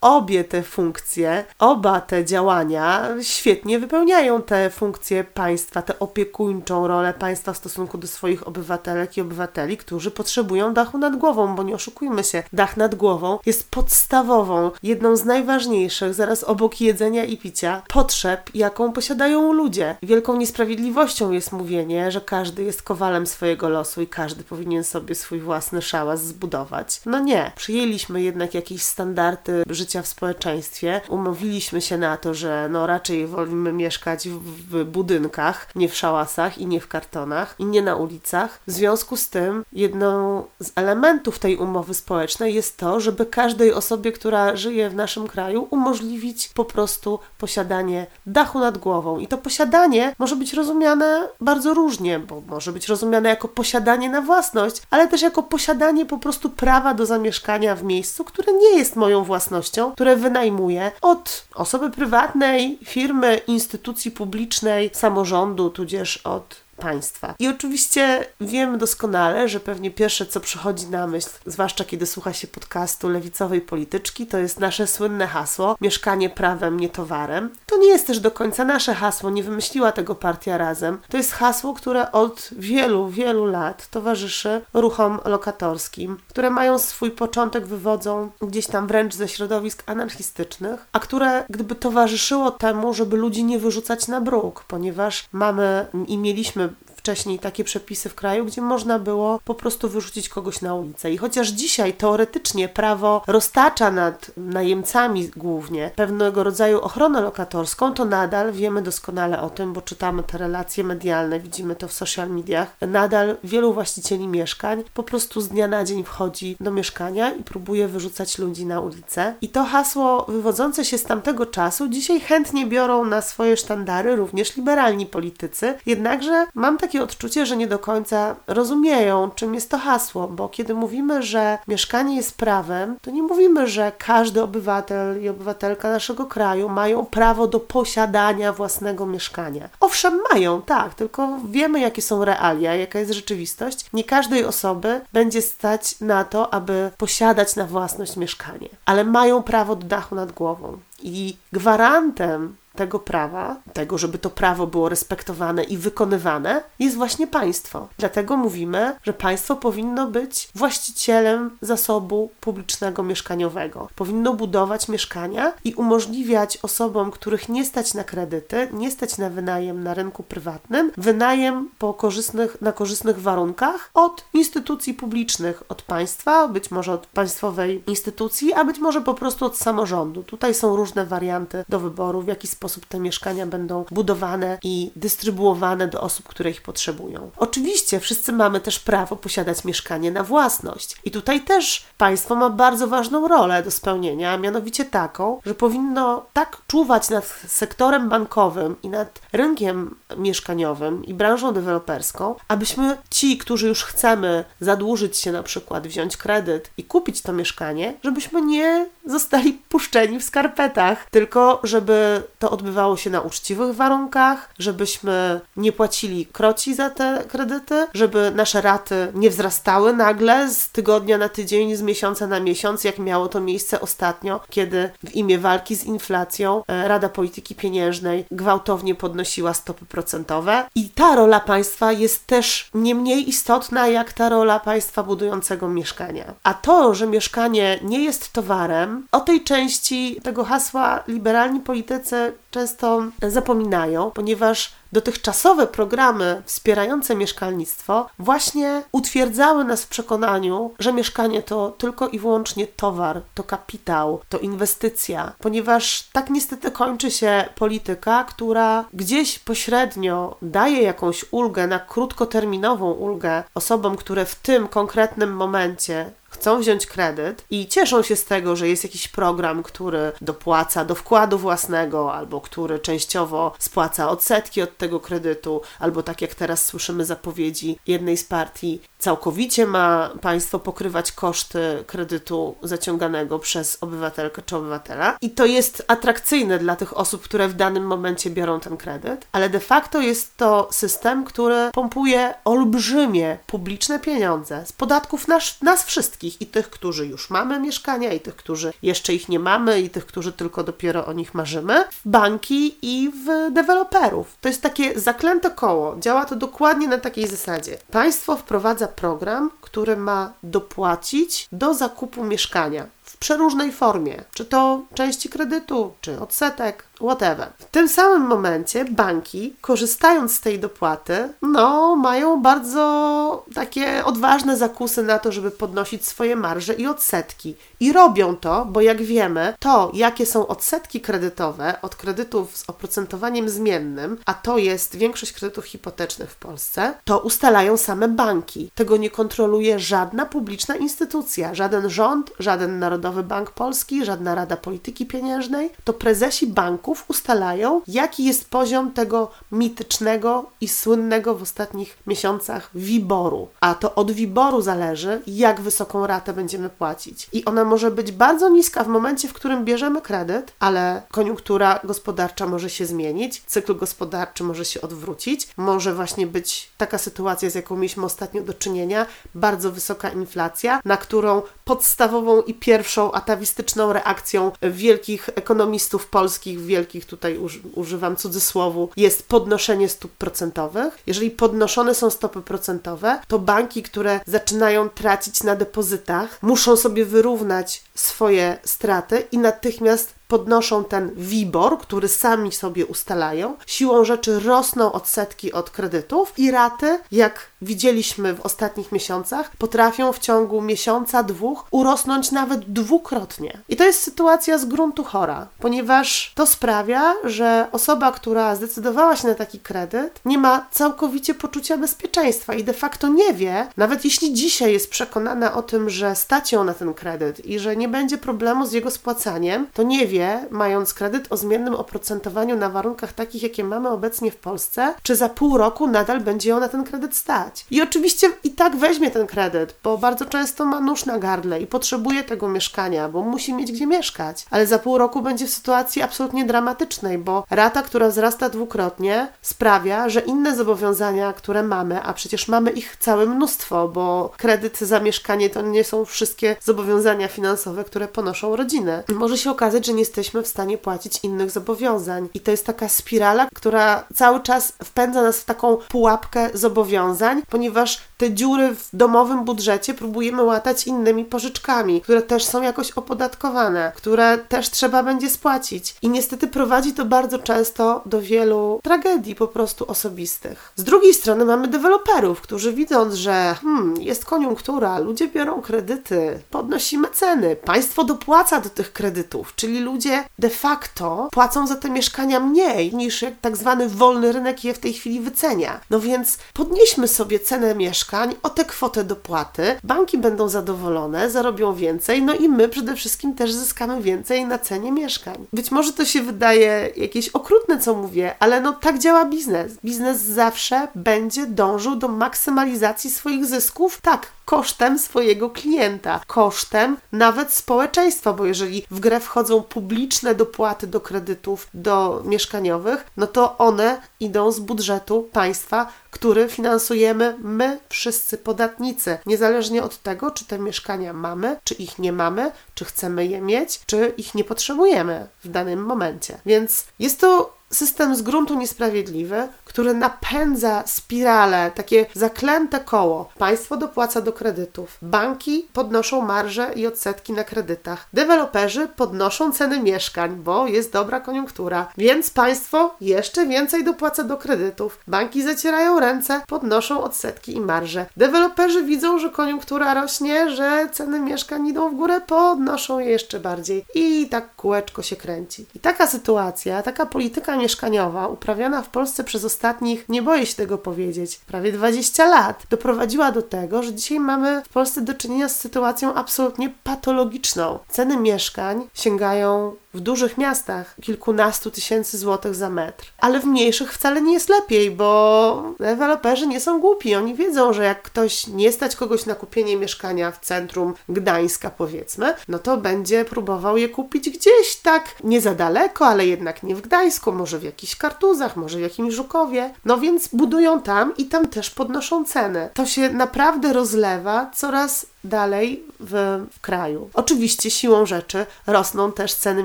obie 0.00 0.44
te 0.44 0.62
funkcje, 0.62 1.44
oba 1.58 2.00
te 2.00 2.24
działania 2.24 3.08
świetnie 3.22 3.78
wypełniają 3.78 4.42
te 4.42 4.70
funkcje 4.70 5.24
państwa, 5.24 5.82
tę 5.82 5.98
opiekuńczą 5.98 6.88
rolę 6.88 7.14
państwa 7.14 7.52
w 7.52 7.56
stosunku 7.56 7.98
do 7.98 8.06
swoich 8.06 8.48
obywatelek 8.48 9.16
i 9.16 9.20
obywateli, 9.20 9.76
którzy 9.76 10.10
potrzebują 10.10 10.74
dachu 10.74 10.98
nad 10.98 11.16
głową, 11.16 11.54
bo 11.56 11.62
nie 11.62 11.74
oszukujmy 11.74 12.24
się, 12.24 12.42
dach 12.52 12.76
nad 12.76 12.94
głową 12.94 13.38
jest 13.46 13.70
podstawową, 13.70 14.70
jedną 14.82 15.16
z 15.16 15.24
najważniejszych, 15.24 16.14
zaraz 16.14 16.44
obok 16.44 16.80
jedzenia 16.80 17.24
i 17.24 17.36
picia, 17.36 17.82
potrzeb, 17.88 18.50
jaką 18.54 18.92
posiadają 18.92 19.52
ludzie. 19.52 19.96
Wielką 20.02 20.36
niesprawiedliwością 20.36 21.30
jest 21.30 21.52
mówienie, 21.52 22.10
że 22.10 22.20
każdy 22.20 22.64
jest 22.64 22.82
kowalem 22.82 23.26
swojego 23.26 23.68
losu 23.68 24.02
i 24.02 24.06
każdy 24.06 24.44
powinien 24.44 24.84
sobie 24.84 25.14
swój 25.14 25.40
własny 25.40 25.82
szałas 25.82 26.24
zbudować. 26.24 27.00
No 27.06 27.21
nie. 27.22 27.52
Przyjęliśmy 27.56 28.22
jednak 28.22 28.54
jakieś 28.54 28.82
standardy 28.82 29.62
życia 29.70 30.02
w 30.02 30.08
społeczeństwie. 30.08 31.00
Umówiliśmy 31.08 31.80
się 31.80 31.98
na 31.98 32.16
to, 32.16 32.34
że 32.34 32.68
no 32.70 32.86
raczej 32.86 33.26
wolimy 33.26 33.72
mieszkać 33.72 34.28
w, 34.28 34.84
budynkach, 34.84 35.68
nie 35.74 35.88
w 35.88 35.96
szałasach 35.96 36.58
i 36.58 36.66
nie 36.66 36.80
w 36.80 36.88
kartonach 36.88 37.54
i 37.58 37.64
nie 37.64 37.82
na 37.82 37.96
ulicach. 37.96 38.60
W 38.66 38.72
związku 38.72 39.16
z 39.16 39.30
tym 39.30 39.64
jedną 39.72 40.42
z 40.60 40.72
elementów 40.76 41.38
tej 41.38 41.56
umowy 41.56 41.94
społecznej 41.94 42.54
jest 42.54 42.76
to, 42.76 43.00
żeby 43.00 43.26
każdej 43.26 43.72
osobie, 43.72 44.12
która 44.12 44.56
żyje 44.56 44.90
w 44.90 44.94
naszym 44.94 45.28
kraju, 45.28 45.66
umożliwić 45.70 46.48
po 46.48 46.64
prostu 46.64 47.18
posiadanie 47.38 48.06
dachu 48.26 48.58
nad 48.58 48.78
głową. 48.78 49.18
I 49.18 49.26
to 49.26 49.38
posiadanie 49.38 50.14
może 50.18 50.36
być 50.36 50.52
rozumiane 50.52 51.28
bardzo 51.40 51.74
różnie, 51.74 52.18
bo 52.18 52.42
może 52.48 52.72
być 52.72 52.88
rozumiane 52.88 53.28
jako 53.28 53.48
posiadanie 53.48 54.10
na 54.10 54.20
własność, 54.20 54.82
ale 54.90 55.08
też 55.08 55.22
jako 55.22 55.42
posiadanie 55.42 56.06
po 56.06 56.18
prostu 56.18 56.50
prawa 56.50 56.94
do 56.94 57.06
zamieszkania 57.12 57.74
w 57.74 57.84
miejscu, 57.84 58.24
które 58.24 58.52
nie 58.52 58.78
jest 58.78 58.96
moją 58.96 59.24
własnością, 59.24 59.92
które 59.92 60.16
wynajmuję 60.16 60.92
od 61.02 61.44
osoby 61.54 61.90
prywatnej, 61.90 62.78
firmy, 62.84 63.40
instytucji 63.46 64.10
publicznej, 64.10 64.90
samorządu, 64.92 65.70
tudzież 65.70 66.16
od 66.16 66.56
państwa. 66.82 67.34
I 67.38 67.48
oczywiście 67.48 68.26
wiemy 68.40 68.78
doskonale, 68.78 69.48
że 69.48 69.60
pewnie 69.60 69.90
pierwsze, 69.90 70.26
co 70.26 70.40
przychodzi 70.40 70.86
na 70.86 71.06
myśl, 71.06 71.28
zwłaszcza 71.46 71.84
kiedy 71.84 72.06
słucha 72.06 72.32
się 72.32 72.46
podcastu 72.46 73.08
lewicowej 73.08 73.60
polityczki, 73.60 74.26
to 74.26 74.38
jest 74.38 74.60
nasze 74.60 74.86
słynne 74.86 75.26
hasło 75.26 75.76
mieszkanie 75.80 76.30
prawem, 76.30 76.80
nie 76.80 76.88
towarem. 76.88 77.50
To 77.66 77.76
nie 77.76 77.88
jest 77.88 78.06
też 78.06 78.20
do 78.20 78.30
końca 78.30 78.64
nasze 78.64 78.94
hasło, 78.94 79.30
nie 79.30 79.42
wymyśliła 79.42 79.92
tego 79.92 80.14
partia 80.14 80.58
razem. 80.58 80.98
To 81.08 81.16
jest 81.16 81.32
hasło, 81.32 81.74
które 81.74 82.12
od 82.12 82.50
wielu, 82.52 83.08
wielu 83.08 83.46
lat 83.46 83.88
towarzyszy 83.90 84.60
ruchom 84.74 85.18
lokatorskim, 85.24 86.16
które 86.28 86.50
mają 86.50 86.78
swój 86.78 87.10
początek, 87.10 87.66
wywodzą 87.66 88.30
gdzieś 88.42 88.66
tam 88.66 88.86
wręcz 88.86 89.14
ze 89.14 89.28
środowisk 89.28 89.82
anarchistycznych, 89.86 90.86
a 90.92 90.98
które 91.00 91.44
gdyby 91.50 91.74
towarzyszyło 91.74 92.50
temu, 92.50 92.94
żeby 92.94 93.16
ludzi 93.16 93.44
nie 93.44 93.58
wyrzucać 93.58 94.08
na 94.08 94.20
bruk, 94.20 94.64
ponieważ 94.68 95.28
mamy 95.32 95.86
i 96.06 96.18
mieliśmy 96.18 96.71
wcześniej 97.02 97.38
takie 97.38 97.64
przepisy 97.64 98.08
w 98.08 98.14
kraju, 98.14 98.44
gdzie 98.44 98.62
można 98.62 98.98
było 98.98 99.40
po 99.44 99.54
prostu 99.54 99.88
wyrzucić 99.88 100.28
kogoś 100.28 100.60
na 100.60 100.74
ulicę. 100.74 101.12
I 101.12 101.16
chociaż 101.16 101.48
dzisiaj 101.48 101.92
teoretycznie 101.92 102.68
prawo 102.68 103.22
roztacza 103.26 103.90
nad 103.90 104.30
najemcami 104.36 105.28
głównie 105.36 105.90
pewnego 105.96 106.42
rodzaju 106.44 106.80
ochronę 106.80 107.20
lokatorską, 107.20 107.94
to 107.94 108.04
nadal 108.04 108.52
wiemy 108.52 108.82
doskonale 108.82 109.40
o 109.42 109.50
tym, 109.50 109.72
bo 109.72 109.82
czytamy 109.82 110.22
te 110.22 110.38
relacje 110.38 110.84
medialne, 110.84 111.40
widzimy 111.40 111.76
to 111.76 111.88
w 111.88 111.92
social 111.92 112.30
mediach. 112.30 112.76
Nadal 112.80 113.36
wielu 113.44 113.72
właścicieli 113.72 114.28
mieszkań 114.28 114.84
po 114.94 115.02
prostu 115.02 115.40
z 115.40 115.48
dnia 115.48 115.68
na 115.68 115.84
dzień 115.84 116.04
wchodzi 116.04 116.56
do 116.60 116.70
mieszkania 116.70 117.32
i 117.32 117.42
próbuje 117.42 117.88
wyrzucać 117.88 118.38
ludzi 118.38 118.66
na 118.66 118.80
ulicę. 118.80 119.34
I 119.40 119.48
to 119.48 119.64
hasło 119.64 120.24
wywodzące 120.28 120.84
się 120.84 120.98
z 120.98 121.04
tamtego 121.04 121.46
czasu 121.46 121.88
dzisiaj 121.88 122.20
chętnie 122.20 122.66
biorą 122.66 123.04
na 123.04 123.20
swoje 123.20 123.56
sztandary 123.56 124.16
również 124.16 124.56
liberalni 124.56 125.06
politycy. 125.06 125.74
Jednakże 125.86 126.46
mam 126.54 126.78
takie 126.78 126.91
takie 126.92 127.04
odczucie, 127.04 127.46
że 127.46 127.56
nie 127.56 127.66
do 127.66 127.78
końca 127.78 128.36
rozumieją, 128.46 129.30
czym 129.34 129.54
jest 129.54 129.70
to 129.70 129.78
hasło, 129.78 130.28
bo 130.28 130.48
kiedy 130.48 130.74
mówimy, 130.74 131.22
że 131.22 131.58
mieszkanie 131.68 132.16
jest 132.16 132.36
prawem, 132.36 132.96
to 133.02 133.10
nie 133.10 133.22
mówimy, 133.22 133.66
że 133.66 133.92
każdy 133.98 134.42
obywatel 134.42 135.22
i 135.22 135.28
obywatelka 135.28 135.90
naszego 135.90 136.26
kraju 136.26 136.68
mają 136.68 137.06
prawo 137.06 137.46
do 137.46 137.60
posiadania 137.60 138.52
własnego 138.52 139.06
mieszkania. 139.06 139.68
Owszem, 139.80 140.20
mają, 140.32 140.62
tak, 140.62 140.94
tylko 140.94 141.28
wiemy, 141.50 141.80
jakie 141.80 142.02
są 142.02 142.24
realia, 142.24 142.74
jaka 142.74 142.98
jest 142.98 143.12
rzeczywistość. 143.12 143.86
Nie 143.92 144.04
każdej 144.04 144.44
osoby 144.44 145.00
będzie 145.12 145.42
stać 145.42 146.00
na 146.00 146.24
to, 146.24 146.54
aby 146.54 146.90
posiadać 146.98 147.56
na 147.56 147.64
własność 147.66 148.16
mieszkanie, 148.16 148.68
ale 148.84 149.04
mają 149.04 149.42
prawo 149.42 149.76
do 149.76 149.86
dachu 149.86 150.14
nad 150.14 150.32
głową. 150.32 150.78
I 151.02 151.36
gwarantem 151.52 152.56
tego 152.74 152.98
prawa, 152.98 153.56
tego, 153.72 153.98
żeby 153.98 154.18
to 154.18 154.30
prawo 154.30 154.66
było 154.66 154.88
respektowane 154.88 155.64
i 155.64 155.76
wykonywane, 155.76 156.62
jest 156.78 156.96
właśnie 156.96 157.26
państwo. 157.26 157.88
Dlatego 157.98 158.36
mówimy, 158.36 158.96
że 159.02 159.12
państwo 159.12 159.56
powinno 159.56 160.06
być 160.06 160.48
właścicielem 160.54 161.58
zasobu 161.60 162.30
publicznego 162.40 163.02
mieszkaniowego. 163.02 163.88
Powinno 163.96 164.34
budować 164.34 164.88
mieszkania 164.88 165.52
i 165.64 165.74
umożliwiać 165.74 166.58
osobom, 166.62 167.10
których 167.10 167.48
nie 167.48 167.64
stać 167.64 167.94
na 167.94 168.04
kredyty, 168.04 168.68
nie 168.72 168.90
stać 168.90 169.18
na 169.18 169.30
wynajem 169.30 169.84
na 169.84 169.94
rynku 169.94 170.22
prywatnym, 170.22 170.92
wynajem 170.96 171.68
po 171.78 171.94
korzystnych, 171.94 172.60
na 172.60 172.72
korzystnych 172.72 173.20
warunkach 173.20 173.90
od 173.94 174.24
instytucji 174.34 174.94
publicznych, 174.94 175.62
od 175.68 175.82
państwa, 175.82 176.48
być 176.48 176.70
może 176.70 176.92
od 176.92 177.06
państwowej 177.06 177.82
instytucji, 177.86 178.52
a 178.52 178.64
być 178.64 178.78
może 178.78 179.00
po 179.00 179.14
prostu 179.14 179.44
od 179.44 179.56
samorządu. 179.56 180.22
Tutaj 180.22 180.54
są 180.54 180.76
różne 180.76 181.06
warianty 181.06 181.64
do 181.68 181.80
wyboru, 181.80 182.22
w 182.22 182.28
jaki 182.28 182.46
sposób 182.46 182.61
sposób 182.62 182.86
te 182.86 183.00
mieszkania 183.00 183.46
będą 183.46 183.84
budowane 183.90 184.58
i 184.62 184.90
dystrybuowane 184.96 185.88
do 185.88 186.00
osób, 186.00 186.28
które 186.28 186.50
ich 186.50 186.62
potrzebują. 186.62 187.30
Oczywiście 187.36 188.00
wszyscy 188.00 188.32
mamy 188.32 188.60
też 188.60 188.78
prawo 188.78 189.16
posiadać 189.16 189.64
mieszkanie 189.64 190.10
na 190.10 190.22
własność. 190.22 190.96
I 191.04 191.10
tutaj 191.10 191.40
też 191.40 191.84
państwo 191.98 192.34
ma 192.34 192.50
bardzo 192.50 192.86
ważną 192.86 193.28
rolę 193.28 193.62
do 193.62 193.70
spełnienia, 193.70 194.32
a 194.32 194.36
mianowicie 194.36 194.84
taką, 194.84 195.40
że 195.46 195.54
powinno 195.54 196.26
tak 196.32 196.58
czuwać 196.66 197.10
nad 197.10 197.24
sektorem 197.46 198.08
bankowym 198.08 198.76
i 198.82 198.88
nad 198.88 199.20
rynkiem 199.32 199.96
mieszkaniowym 200.16 201.04
i 201.04 201.14
branżą 201.14 201.52
deweloperską, 201.52 202.34
abyśmy 202.48 202.98
ci, 203.10 203.38
którzy 203.38 203.68
już 203.68 203.84
chcemy 203.84 204.44
zadłużyć 204.60 205.16
się 205.16 205.32
na 205.32 205.42
przykład, 205.42 205.86
wziąć 205.86 206.16
kredyt 206.16 206.70
i 206.76 206.84
kupić 206.84 207.22
to 207.22 207.32
mieszkanie, 207.32 207.94
żebyśmy 208.04 208.42
nie 208.42 208.86
zostali 209.06 209.52
puszczeni 209.68 210.18
w 210.20 210.24
skarpetach, 210.24 211.10
tylko 211.10 211.60
żeby 211.62 212.22
to 212.38 212.50
odbywało 212.50 212.96
się 212.96 213.10
na 213.10 213.20
uczciwych 213.20 213.74
warunkach, 213.74 214.54
żebyśmy 214.58 215.40
nie 215.56 215.72
płacili 215.72 216.26
kroci 216.26 216.74
za 216.74 216.90
te 216.90 217.24
kredyty, 217.28 217.86
żeby 217.94 218.32
nasze 218.34 218.60
raty 218.60 219.08
nie 219.14 219.30
wzrastały 219.30 219.92
nagle 219.92 220.50
z 220.50 220.70
tygodnia 220.70 221.18
na 221.18 221.28
tydzień, 221.28 221.76
z 221.76 221.82
miesiąca 221.82 222.26
na 222.26 222.40
miesiąc, 222.40 222.84
jak 222.84 222.98
miało 222.98 223.28
to 223.28 223.40
miejsce 223.40 223.80
ostatnio, 223.80 224.40
kiedy 224.50 224.90
w 225.04 225.14
imię 225.14 225.38
walki 225.38 225.76
z 225.76 225.84
inflacją 225.84 226.62
e, 226.68 226.88
Rada 226.88 227.08
Polityki 227.08 227.54
Pieniężnej 227.54 228.24
gwałtownie 228.30 228.94
podnosiła 228.94 229.54
stopy 229.54 229.86
procentowe. 229.86 230.64
I 230.74 230.88
ta 230.88 231.14
rola 231.14 231.40
państwa 231.40 231.92
jest 231.92 232.26
też 232.26 232.70
nie 232.74 232.94
mniej 232.94 233.28
istotna 233.28 233.88
jak 233.88 234.12
ta 234.12 234.28
rola 234.28 234.60
państwa 234.60 235.02
budującego 235.02 235.68
mieszkania. 235.68 236.34
A 236.42 236.54
to, 236.54 236.94
że 236.94 237.06
mieszkanie 237.06 237.78
nie 237.82 238.04
jest 238.04 238.32
towarem, 238.32 238.91
o 239.12 239.20
tej 239.20 239.44
części 239.44 240.20
tego 240.22 240.44
hasła 240.44 241.04
liberalni 241.08 241.60
politycy 241.60 242.32
często 242.50 243.02
zapominają, 243.22 244.10
ponieważ 244.10 244.72
dotychczasowe 244.92 245.66
programy 245.66 246.42
wspierające 246.46 247.14
mieszkalnictwo 247.14 248.08
właśnie 248.18 248.82
utwierdzały 248.92 249.64
nas 249.64 249.82
w 249.82 249.88
przekonaniu, 249.88 250.74
że 250.78 250.92
mieszkanie 250.92 251.42
to 251.42 251.70
tylko 251.70 252.08
i 252.08 252.18
wyłącznie 252.18 252.66
towar, 252.66 253.22
to 253.34 253.42
kapitał, 253.42 254.20
to 254.28 254.38
inwestycja, 254.38 255.32
ponieważ 255.38 256.08
tak 256.12 256.30
niestety 256.30 256.70
kończy 256.70 257.10
się 257.10 257.44
polityka, 257.54 258.24
która 258.24 258.84
gdzieś 258.92 259.38
pośrednio 259.38 260.36
daje 260.42 260.82
jakąś 260.82 261.24
ulgę 261.30 261.66
na 261.66 261.78
krótkoterminową 261.78 262.92
ulgę 262.92 263.42
osobom, 263.54 263.96
które 263.96 264.24
w 264.24 264.34
tym 264.34 264.68
konkretnym 264.68 265.36
momencie 265.36 266.10
chcą 266.42 266.60
wziąć 266.60 266.86
kredyt 266.86 267.44
i 267.50 267.66
cieszą 267.66 268.02
się 268.02 268.16
z 268.16 268.24
tego, 268.24 268.56
że 268.56 268.68
jest 268.68 268.84
jakiś 268.84 269.08
program, 269.08 269.62
który 269.62 270.12
dopłaca 270.20 270.84
do 270.84 270.94
wkładu 270.94 271.38
własnego, 271.38 272.14
albo 272.14 272.40
który 272.40 272.78
częściowo 272.78 273.52
spłaca 273.58 274.08
odsetki 274.08 274.62
od 274.62 274.76
tego 274.76 275.00
kredytu, 275.00 275.60
albo 275.78 276.02
tak 276.02 276.22
jak 276.22 276.34
teraz 276.34 276.66
słyszymy 276.66 277.04
zapowiedzi 277.04 277.78
jednej 277.86 278.16
z 278.16 278.24
partii, 278.24 278.80
całkowicie 278.98 279.66
ma 279.66 280.10
państwo 280.20 280.58
pokrywać 280.58 281.12
koszty 281.12 281.84
kredytu 281.86 282.54
zaciąganego 282.62 283.38
przez 283.38 283.78
obywatelkę 283.80 284.42
czy 284.46 284.56
obywatela. 284.56 285.16
I 285.20 285.30
to 285.30 285.46
jest 285.46 285.84
atrakcyjne 285.88 286.58
dla 286.58 286.76
tych 286.76 286.96
osób, 286.96 287.22
które 287.22 287.48
w 287.48 287.54
danym 287.54 287.86
momencie 287.86 288.30
biorą 288.30 288.60
ten 288.60 288.76
kredyt, 288.76 289.26
ale 289.32 289.50
de 289.50 289.60
facto 289.60 290.00
jest 290.00 290.36
to 290.36 290.68
system, 290.72 291.24
który 291.24 291.70
pompuje 291.72 292.34
olbrzymie 292.44 293.38
publiczne 293.46 293.98
pieniądze 293.98 294.66
z 294.66 294.72
podatków 294.72 295.28
nas, 295.28 295.62
nas 295.62 295.84
wszystkich 295.84 296.31
i 296.40 296.46
tych, 296.46 296.70
którzy 296.70 297.06
już 297.06 297.30
mamy 297.30 297.60
mieszkania, 297.60 298.12
i 298.12 298.20
tych, 298.20 298.36
którzy 298.36 298.72
jeszcze 298.82 299.14
ich 299.14 299.28
nie 299.28 299.38
mamy, 299.38 299.80
i 299.80 299.90
tych, 299.90 300.06
którzy 300.06 300.32
tylko 300.32 300.64
dopiero 300.64 301.06
o 301.06 301.12
nich 301.12 301.34
marzymy, 301.34 301.84
w 301.90 302.08
banki 302.08 302.76
i 302.82 303.10
w 303.10 303.52
deweloperów. 303.52 304.36
To 304.40 304.48
jest 304.48 304.62
takie 304.62 305.00
zaklęte 305.00 305.50
koło. 305.50 305.96
Działa 305.98 306.24
to 306.24 306.36
dokładnie 306.36 306.88
na 306.88 306.98
takiej 306.98 307.28
zasadzie. 307.28 307.78
Państwo 307.90 308.36
wprowadza 308.36 308.88
program, 308.88 309.50
który 309.60 309.96
ma 309.96 310.32
dopłacić 310.42 311.48
do 311.52 311.74
zakupu 311.74 312.24
mieszkania 312.24 312.86
w 313.04 313.16
przeróżnej 313.16 313.72
formie, 313.72 314.24
czy 314.34 314.44
to 314.44 314.82
części 314.94 315.28
kredytu, 315.28 315.92
czy 316.00 316.20
odsetek, 316.20 316.84
whatever. 317.02 317.48
W 317.58 317.64
tym 317.64 317.88
samym 317.88 318.22
momencie 318.22 318.84
banki, 318.84 319.56
korzystając 319.60 320.34
z 320.34 320.40
tej 320.40 320.58
dopłaty, 320.58 321.28
no, 321.42 321.96
mają 321.96 322.42
bardzo 322.42 323.44
takie 323.54 324.04
odważne 324.04 324.56
zakusy 324.56 325.02
na 325.02 325.18
to, 325.18 325.32
żeby 325.32 325.50
podnosić 325.50 326.06
swoje 326.06 326.36
marże 326.36 326.74
i 326.74 326.86
odsetki. 326.86 327.54
I 327.80 327.92
robią 327.92 328.36
to, 328.36 328.64
bo 328.64 328.80
jak 328.80 329.02
wiemy, 329.02 329.54
to 329.58 329.90
jakie 329.94 330.26
są 330.26 330.46
odsetki 330.46 331.00
kredytowe 331.00 331.82
od 331.82 331.96
kredytów 331.96 332.56
z 332.56 332.64
oprocentowaniem 332.70 333.48
zmiennym, 333.48 334.18
a 334.26 334.34
to 334.34 334.58
jest 334.58 334.96
większość 334.96 335.32
kredytów 335.32 335.64
hipotecznych 335.64 336.30
w 336.30 336.36
Polsce, 336.36 336.94
to 337.04 337.18
ustalają 337.18 337.76
same 337.76 338.08
banki. 338.08 338.70
Tego 338.74 338.96
nie 338.96 339.10
kontroluje 339.10 339.78
żadna 339.78 340.26
publiczna 340.26 340.76
instytucja, 340.76 341.54
żaden 341.54 341.90
rząd, 341.90 342.30
żaden 342.38 342.78
Narodowy 342.78 343.22
Bank 343.22 343.50
Polski, 343.50 344.04
żadna 344.04 344.34
Rada 344.34 344.56
Polityki 344.56 345.06
Pieniężnej. 345.06 345.70
To 345.84 345.92
prezesi 345.92 346.46
banków 346.46 346.91
ustalają, 347.08 347.80
jaki 347.86 348.24
jest 348.24 348.50
poziom 348.50 348.92
tego 348.92 349.30
mitycznego 349.52 350.50
i 350.60 350.68
słynnego 350.68 351.34
w 351.34 351.42
ostatnich 351.42 351.98
miesiącach 352.06 352.70
wiboru. 352.74 353.48
A 353.60 353.74
to 353.74 353.94
od 353.94 354.12
wiboru 354.12 354.62
zależy, 354.62 355.22
jak 355.26 355.60
wysoką 355.60 356.06
ratę 356.06 356.32
będziemy 356.32 356.68
płacić. 356.68 357.28
I 357.32 357.44
ona 357.44 357.64
może 357.64 357.90
być 357.90 358.12
bardzo 358.12 358.48
niska 358.48 358.84
w 358.84 358.88
momencie, 358.88 359.28
w 359.28 359.32
którym 359.32 359.64
bierzemy 359.64 360.02
kredyt, 360.02 360.52
ale 360.58 361.02
koniunktura 361.10 361.80
gospodarcza 361.84 362.46
może 362.46 362.70
się 362.70 362.86
zmienić, 362.86 363.42
cykl 363.46 363.76
gospodarczy 363.76 364.44
może 364.44 364.64
się 364.64 364.80
odwrócić, 364.80 365.48
może 365.56 365.94
właśnie 365.94 366.26
być 366.26 366.70
taka 366.76 366.98
sytuacja, 366.98 367.50
z 367.50 367.54
jaką 367.54 367.76
mieliśmy 367.76 368.04
ostatnio 368.04 368.42
do 368.42 368.54
czynienia, 368.54 369.06
bardzo 369.34 369.72
wysoka 369.72 370.08
inflacja, 370.08 370.80
na 370.84 370.96
którą 370.96 371.42
podstawową 371.64 372.42
i 372.42 372.54
pierwszą 372.54 373.12
atawistyczną 373.12 373.92
reakcją 373.92 374.52
wielkich 374.62 375.28
ekonomistów 375.34 376.06
polskich, 376.06 376.60
wielkich 376.60 376.81
wielkich, 376.82 377.06
tutaj 377.06 377.38
używam 377.74 378.16
cudzysłowu, 378.16 378.88
jest 378.96 379.28
podnoszenie 379.28 379.88
stóp 379.88 380.12
procentowych. 380.12 380.98
Jeżeli 381.06 381.30
podnoszone 381.30 381.94
są 381.94 382.10
stopy 382.10 382.42
procentowe, 382.42 383.20
to 383.28 383.38
banki, 383.38 383.82
które 383.82 384.20
zaczynają 384.26 384.88
tracić 384.88 385.42
na 385.42 385.56
depozytach, 385.56 386.38
muszą 386.42 386.76
sobie 386.76 387.04
wyrównać 387.04 387.82
swoje 387.94 388.58
straty 388.64 389.26
i 389.32 389.38
natychmiast 389.38 390.14
podnoszą 390.32 390.84
ten 390.84 391.10
WIBOR, 391.16 391.78
który 391.78 392.08
sami 392.08 392.52
sobie 392.52 392.86
ustalają. 392.86 393.56
Siłą 393.66 394.04
rzeczy 394.04 394.40
rosną 394.40 394.92
odsetki 394.92 395.52
od 395.52 395.70
kredytów 395.70 396.32
i 396.38 396.50
raty, 396.50 396.98
jak 397.12 397.52
widzieliśmy 397.62 398.34
w 398.34 398.40
ostatnich 398.40 398.92
miesiącach, 398.92 399.56
potrafią 399.56 400.12
w 400.12 400.18
ciągu 400.18 400.62
miesiąca, 400.62 401.22
dwóch 401.22 401.64
urosnąć 401.70 402.30
nawet 402.30 402.60
dwukrotnie. 402.60 403.58
I 403.68 403.76
to 403.76 403.84
jest 403.84 404.02
sytuacja 404.02 404.58
z 404.58 404.64
gruntu 404.64 405.04
chora, 405.04 405.46
ponieważ 405.58 406.32
to 406.34 406.46
sprawia, 406.46 407.14
że 407.24 407.66
osoba, 407.72 408.12
która 408.12 408.56
zdecydowała 408.56 409.16
się 409.16 409.28
na 409.28 409.34
taki 409.34 409.60
kredyt, 409.60 410.20
nie 410.24 410.38
ma 410.38 410.66
całkowicie 410.70 411.34
poczucia 411.34 411.76
bezpieczeństwa 411.76 412.54
i 412.54 412.64
de 412.64 412.72
facto 412.72 413.08
nie 413.08 413.34
wie, 413.34 413.66
nawet 413.76 414.04
jeśli 414.04 414.34
dzisiaj 414.34 414.72
jest 414.72 414.90
przekonana 414.90 415.54
o 415.54 415.62
tym, 415.62 415.90
że 415.90 416.16
stać 416.16 416.52
ją 416.52 416.64
na 416.64 416.74
ten 416.74 416.94
kredyt 416.94 417.46
i 417.46 417.58
że 417.58 417.76
nie 417.76 417.88
będzie 417.88 418.18
problemu 418.18 418.66
z 418.66 418.72
jego 418.72 418.90
spłacaniem, 418.90 419.66
to 419.74 419.82
nie 419.82 420.06
wie, 420.06 420.21
mając 420.50 420.94
kredyt 420.94 421.26
o 421.30 421.36
zmiennym 421.36 421.74
oprocentowaniu 421.74 422.56
na 422.56 422.68
warunkach 422.68 423.12
takich, 423.12 423.42
jakie 423.42 423.64
mamy 423.64 423.88
obecnie 423.88 424.30
w 424.30 424.36
Polsce, 424.36 424.94
czy 425.02 425.16
za 425.16 425.28
pół 425.28 425.58
roku 425.58 425.86
nadal 425.86 426.20
będzie 426.20 426.50
ją 426.50 426.60
na 426.60 426.68
ten 426.68 426.84
kredyt 426.84 427.16
stać. 427.16 427.66
I 427.70 427.82
oczywiście 427.82 428.30
i 428.44 428.50
tak 428.50 428.76
weźmie 428.76 429.10
ten 429.10 429.26
kredyt, 429.26 429.74
bo 429.82 429.98
bardzo 429.98 430.24
często 430.24 430.64
ma 430.64 430.80
nóż 430.80 431.06
na 431.06 431.18
gardle 431.18 431.60
i 431.60 431.66
potrzebuje 431.66 432.24
tego 432.24 432.48
mieszkania, 432.48 433.08
bo 433.08 433.22
musi 433.22 433.54
mieć 433.54 433.72
gdzie 433.72 433.86
mieszkać. 433.86 434.46
Ale 434.50 434.66
za 434.66 434.78
pół 434.78 434.98
roku 434.98 435.22
będzie 435.22 435.46
w 435.46 435.50
sytuacji 435.50 436.02
absolutnie 436.02 436.44
dramatycznej, 436.44 437.18
bo 437.18 437.44
rata, 437.50 437.82
która 437.82 438.08
wzrasta 438.08 438.48
dwukrotnie, 438.48 439.28
sprawia, 439.42 440.08
że 440.08 440.20
inne 440.20 440.56
zobowiązania, 440.56 441.32
które 441.32 441.62
mamy, 441.62 442.02
a 442.02 442.12
przecież 442.12 442.48
mamy 442.48 442.70
ich 442.70 442.96
całe 442.96 443.26
mnóstwo, 443.26 443.88
bo 443.88 444.32
kredyt 444.36 444.78
za 444.78 445.00
mieszkanie 445.00 445.50
to 445.50 445.62
nie 445.62 445.84
są 445.84 446.04
wszystkie 446.04 446.56
zobowiązania 446.60 447.28
finansowe, 447.28 447.84
które 447.84 448.08
ponoszą 448.08 448.56
rodziny. 448.56 449.02
Może 449.08 449.38
się 449.38 449.50
okazać, 449.50 449.86
że 449.86 449.92
nie 449.92 450.04
jesteśmy 450.12 450.42
w 450.42 450.46
stanie 450.46 450.78
płacić 450.78 451.20
innych 451.22 451.50
zobowiązań. 451.50 452.28
I 452.34 452.40
to 452.40 452.50
jest 452.50 452.66
taka 452.66 452.88
spirala, 452.88 453.48
która 453.54 454.04
cały 454.14 454.40
czas 454.40 454.72
wpędza 454.84 455.22
nas 455.22 455.40
w 455.40 455.44
taką 455.44 455.76
pułapkę 455.76 456.50
zobowiązań, 456.54 457.42
ponieważ 457.48 458.00
te 458.18 458.30
dziury 458.30 458.74
w 458.74 458.88
domowym 458.92 459.44
budżecie 459.44 459.94
próbujemy 459.94 460.42
łatać 460.42 460.86
innymi 460.86 461.24
pożyczkami, 461.24 462.00
które 462.00 462.22
też 462.22 462.44
są 462.44 462.62
jakoś 462.62 462.90
opodatkowane, 462.90 463.92
które 463.96 464.38
też 464.38 464.70
trzeba 464.70 465.02
będzie 465.02 465.30
spłacić. 465.30 465.94
I 466.02 466.08
niestety 466.08 466.46
prowadzi 466.46 466.92
to 466.92 467.04
bardzo 467.04 467.38
często 467.38 468.02
do 468.06 468.20
wielu 468.20 468.80
tragedii 468.82 469.34
po 469.34 469.48
prostu 469.48 469.90
osobistych. 469.90 470.72
Z 470.76 470.84
drugiej 470.84 471.14
strony 471.14 471.44
mamy 471.44 471.68
deweloperów, 471.68 472.40
którzy 472.40 472.72
widząc, 472.72 473.14
że 473.14 473.54
hmm, 473.62 474.00
jest 474.00 474.24
koniunktura, 474.24 474.98
ludzie 474.98 475.28
biorą 475.28 475.62
kredyty, 475.62 476.42
podnosimy 476.50 477.08
ceny, 477.08 477.56
państwo 477.56 478.04
dopłaca 478.04 478.60
do 478.60 478.70
tych 478.70 478.92
kredytów, 478.92 479.52
czyli 479.56 479.80
ludzie 479.80 480.01
ludzie 480.02 480.24
de 480.38 480.50
facto 480.50 481.28
płacą 481.32 481.66
za 481.66 481.76
te 481.76 481.90
mieszkania 481.90 482.40
mniej 482.40 482.94
niż 482.94 483.22
jak 483.22 483.34
tak 483.40 483.56
zwany 483.56 483.88
wolny 483.88 484.32
rynek 484.32 484.64
je 484.64 484.74
w 484.74 484.78
tej 484.78 484.92
chwili 484.92 485.20
wycenia. 485.20 485.80
No 485.90 486.00
więc 486.00 486.38
podnieśmy 486.54 487.08
sobie 487.08 487.40
cenę 487.40 487.74
mieszkań 487.74 488.34
o 488.42 488.50
tę 488.50 488.64
kwotę 488.64 489.04
dopłaty, 489.04 489.76
banki 489.84 490.18
będą 490.18 490.48
zadowolone, 490.48 491.30
zarobią 491.30 491.74
więcej, 491.74 492.22
no 492.22 492.34
i 492.34 492.48
my 492.48 492.68
przede 492.68 492.96
wszystkim 492.96 493.34
też 493.34 493.52
zyskamy 493.52 494.02
więcej 494.02 494.46
na 494.46 494.58
cenie 494.58 494.92
mieszkań. 494.92 495.46
Być 495.52 495.70
może 495.70 495.92
to 495.92 496.04
się 496.04 496.22
wydaje 496.22 496.90
jakieś 496.96 497.28
okrutne, 497.28 497.78
co 497.78 497.94
mówię, 497.94 498.34
ale 498.38 498.60
no 498.60 498.72
tak 498.72 498.98
działa 498.98 499.24
biznes. 499.24 499.72
Biznes 499.84 500.20
zawsze 500.20 500.88
będzie 500.94 501.46
dążył 501.46 501.96
do 501.96 502.08
maksymalizacji 502.08 503.10
swoich 503.10 503.46
zysków, 503.46 504.00
tak, 504.00 504.26
kosztem 504.52 504.98
swojego 504.98 505.50
klienta, 505.50 506.20
kosztem 506.26 506.96
nawet 507.12 507.52
społeczeństwa, 507.52 508.32
bo 508.32 508.46
jeżeli 508.46 508.86
w 508.90 509.00
grę 509.00 509.20
wchodzą 509.20 509.62
publiczne 509.62 510.34
dopłaty 510.34 510.86
do 510.86 511.00
kredytów 511.00 511.68
do 511.74 512.22
mieszkaniowych, 512.24 513.06
no 513.16 513.26
to 513.26 513.58
one 513.58 514.00
idą 514.20 514.52
z 514.52 514.60
budżetu 514.60 515.28
państwa, 515.32 515.86
który 516.10 516.48
finansujemy 516.48 517.36
my, 517.38 517.80
wszyscy 517.88 518.38
podatnicy, 518.38 519.18
niezależnie 519.26 519.82
od 519.82 520.02
tego, 520.02 520.30
czy 520.30 520.44
te 520.44 520.58
mieszkania 520.58 521.12
mamy, 521.12 521.56
czy 521.64 521.74
ich 521.74 521.98
nie 521.98 522.12
mamy, 522.12 522.50
czy 522.74 522.84
chcemy 522.84 523.26
je 523.26 523.40
mieć, 523.40 523.80
czy 523.86 524.14
ich 524.16 524.34
nie 524.34 524.44
potrzebujemy 524.44 525.28
w 525.44 525.48
danym 525.48 525.84
momencie. 525.84 526.38
Więc 526.46 526.86
jest 526.98 527.20
to 527.20 527.61
system 527.72 528.16
z 528.16 528.22
gruntu 528.22 528.54
niesprawiedliwy, 528.54 529.48
który 529.64 529.94
napędza 529.94 530.82
spirale, 530.86 531.70
takie 531.74 532.06
zaklęte 532.14 532.80
koło. 532.80 533.28
Państwo 533.38 533.76
dopłaca 533.76 534.20
do 534.20 534.32
kredytów, 534.32 534.98
banki 535.02 535.66
podnoszą 535.72 536.20
marże 536.20 536.72
i 536.76 536.86
odsetki 536.86 537.32
na 537.32 537.44
kredytach, 537.44 538.08
deweloperzy 538.12 538.88
podnoszą 538.96 539.52
ceny 539.52 539.80
mieszkań, 539.80 540.36
bo 540.36 540.66
jest 540.66 540.92
dobra 540.92 541.20
koniunktura, 541.20 541.88
więc 541.96 542.30
państwo 542.30 542.94
jeszcze 543.00 543.46
więcej 543.46 543.84
dopłaca 543.84 544.24
do 544.24 544.36
kredytów. 544.36 544.98
Banki 545.06 545.42
zacierają 545.42 546.00
ręce, 546.00 546.40
podnoszą 546.46 547.02
odsetki 547.04 547.56
i 547.56 547.60
marże. 547.60 548.06
Deweloperzy 548.16 548.82
widzą, 548.82 549.18
że 549.18 549.30
koniunktura 549.30 549.94
rośnie, 549.94 550.50
że 550.50 550.88
ceny 550.92 551.20
mieszkań 551.20 551.66
idą 551.66 551.90
w 551.90 551.94
górę, 551.94 552.20
podnoszą 552.20 552.98
je 552.98 553.10
jeszcze 553.10 553.40
bardziej 553.40 553.84
i 553.94 554.28
tak 554.28 554.56
kółeczko 554.56 555.02
się 555.02 555.16
kręci. 555.16 555.66
I 555.74 555.80
taka 555.80 556.06
sytuacja, 556.06 556.82
taka 556.82 557.06
polityka 557.06 557.56
mieszkaniowa 557.62 558.26
uprawiana 558.26 558.82
w 558.82 558.88
Polsce 558.88 559.24
przez 559.24 559.44
ostatnich, 559.44 560.08
nie 560.08 560.22
boję 560.22 560.46
się 560.46 560.54
tego 560.54 560.78
powiedzieć, 560.78 561.40
prawie 561.46 561.72
20 561.72 562.28
lat, 562.28 562.62
doprowadziła 562.70 563.32
do 563.32 563.42
tego, 563.42 563.82
że 563.82 563.94
dzisiaj 563.94 564.20
mamy 564.20 564.62
w 564.64 564.68
Polsce 564.68 565.00
do 565.00 565.14
czynienia 565.14 565.48
z 565.48 565.60
sytuacją 565.60 566.14
absolutnie 566.14 566.72
patologiczną. 566.84 567.78
Ceny 567.88 568.16
mieszkań 568.16 568.88
sięgają 568.94 569.74
w 569.94 570.00
dużych 570.00 570.38
miastach 570.38 570.94
kilkunastu 571.02 571.70
tysięcy 571.70 572.18
złotych 572.18 572.54
za 572.54 572.70
metr, 572.70 573.12
ale 573.18 573.40
w 573.40 573.44
mniejszych 573.44 573.92
wcale 573.92 574.22
nie 574.22 574.32
jest 574.32 574.48
lepiej, 574.48 574.90
bo 574.90 575.74
deweloperzy 575.80 576.46
nie 576.46 576.60
są 576.60 576.80
głupi. 576.80 577.14
Oni 577.14 577.34
wiedzą, 577.34 577.72
że 577.72 577.84
jak 577.84 578.02
ktoś 578.02 578.46
nie 578.46 578.72
stać 578.72 578.96
kogoś 578.96 579.26
na 579.26 579.34
kupienie 579.34 579.76
mieszkania 579.76 580.30
w 580.30 580.40
centrum 580.40 580.94
Gdańska, 581.08 581.70
powiedzmy, 581.70 582.34
no 582.48 582.58
to 582.58 582.76
będzie 582.76 583.24
próbował 583.24 583.76
je 583.76 583.88
kupić 583.88 584.30
gdzieś 584.30 584.76
tak 584.82 585.04
nie 585.24 585.40
za 585.40 585.54
daleko, 585.54 586.06
ale 586.06 586.26
jednak 586.26 586.62
nie 586.62 586.74
w 586.74 586.80
Gdańsku, 586.80 587.32
może 587.32 587.58
w 587.58 587.62
jakichś 587.62 587.96
kartuzach, 587.96 588.56
może 588.56 588.78
w 588.78 588.80
jakimś 588.80 589.14
Żukowie. 589.14 589.74
No 589.84 589.98
więc 589.98 590.28
budują 590.28 590.80
tam 590.80 591.16
i 591.16 591.26
tam 591.26 591.48
też 591.48 591.70
podnoszą 591.70 592.24
ceny. 592.24 592.68
To 592.74 592.86
się 592.86 593.10
naprawdę 593.10 593.72
rozlewa 593.72 594.50
coraz 594.54 595.06
dalej 595.24 595.84
w, 596.00 596.46
w, 596.50 596.60
kraju. 596.60 597.10
Oczywiście 597.14 597.70
siłą 597.70 598.06
rzeczy 598.06 598.46
rosną 598.66 599.12
też 599.12 599.34
ceny 599.34 599.64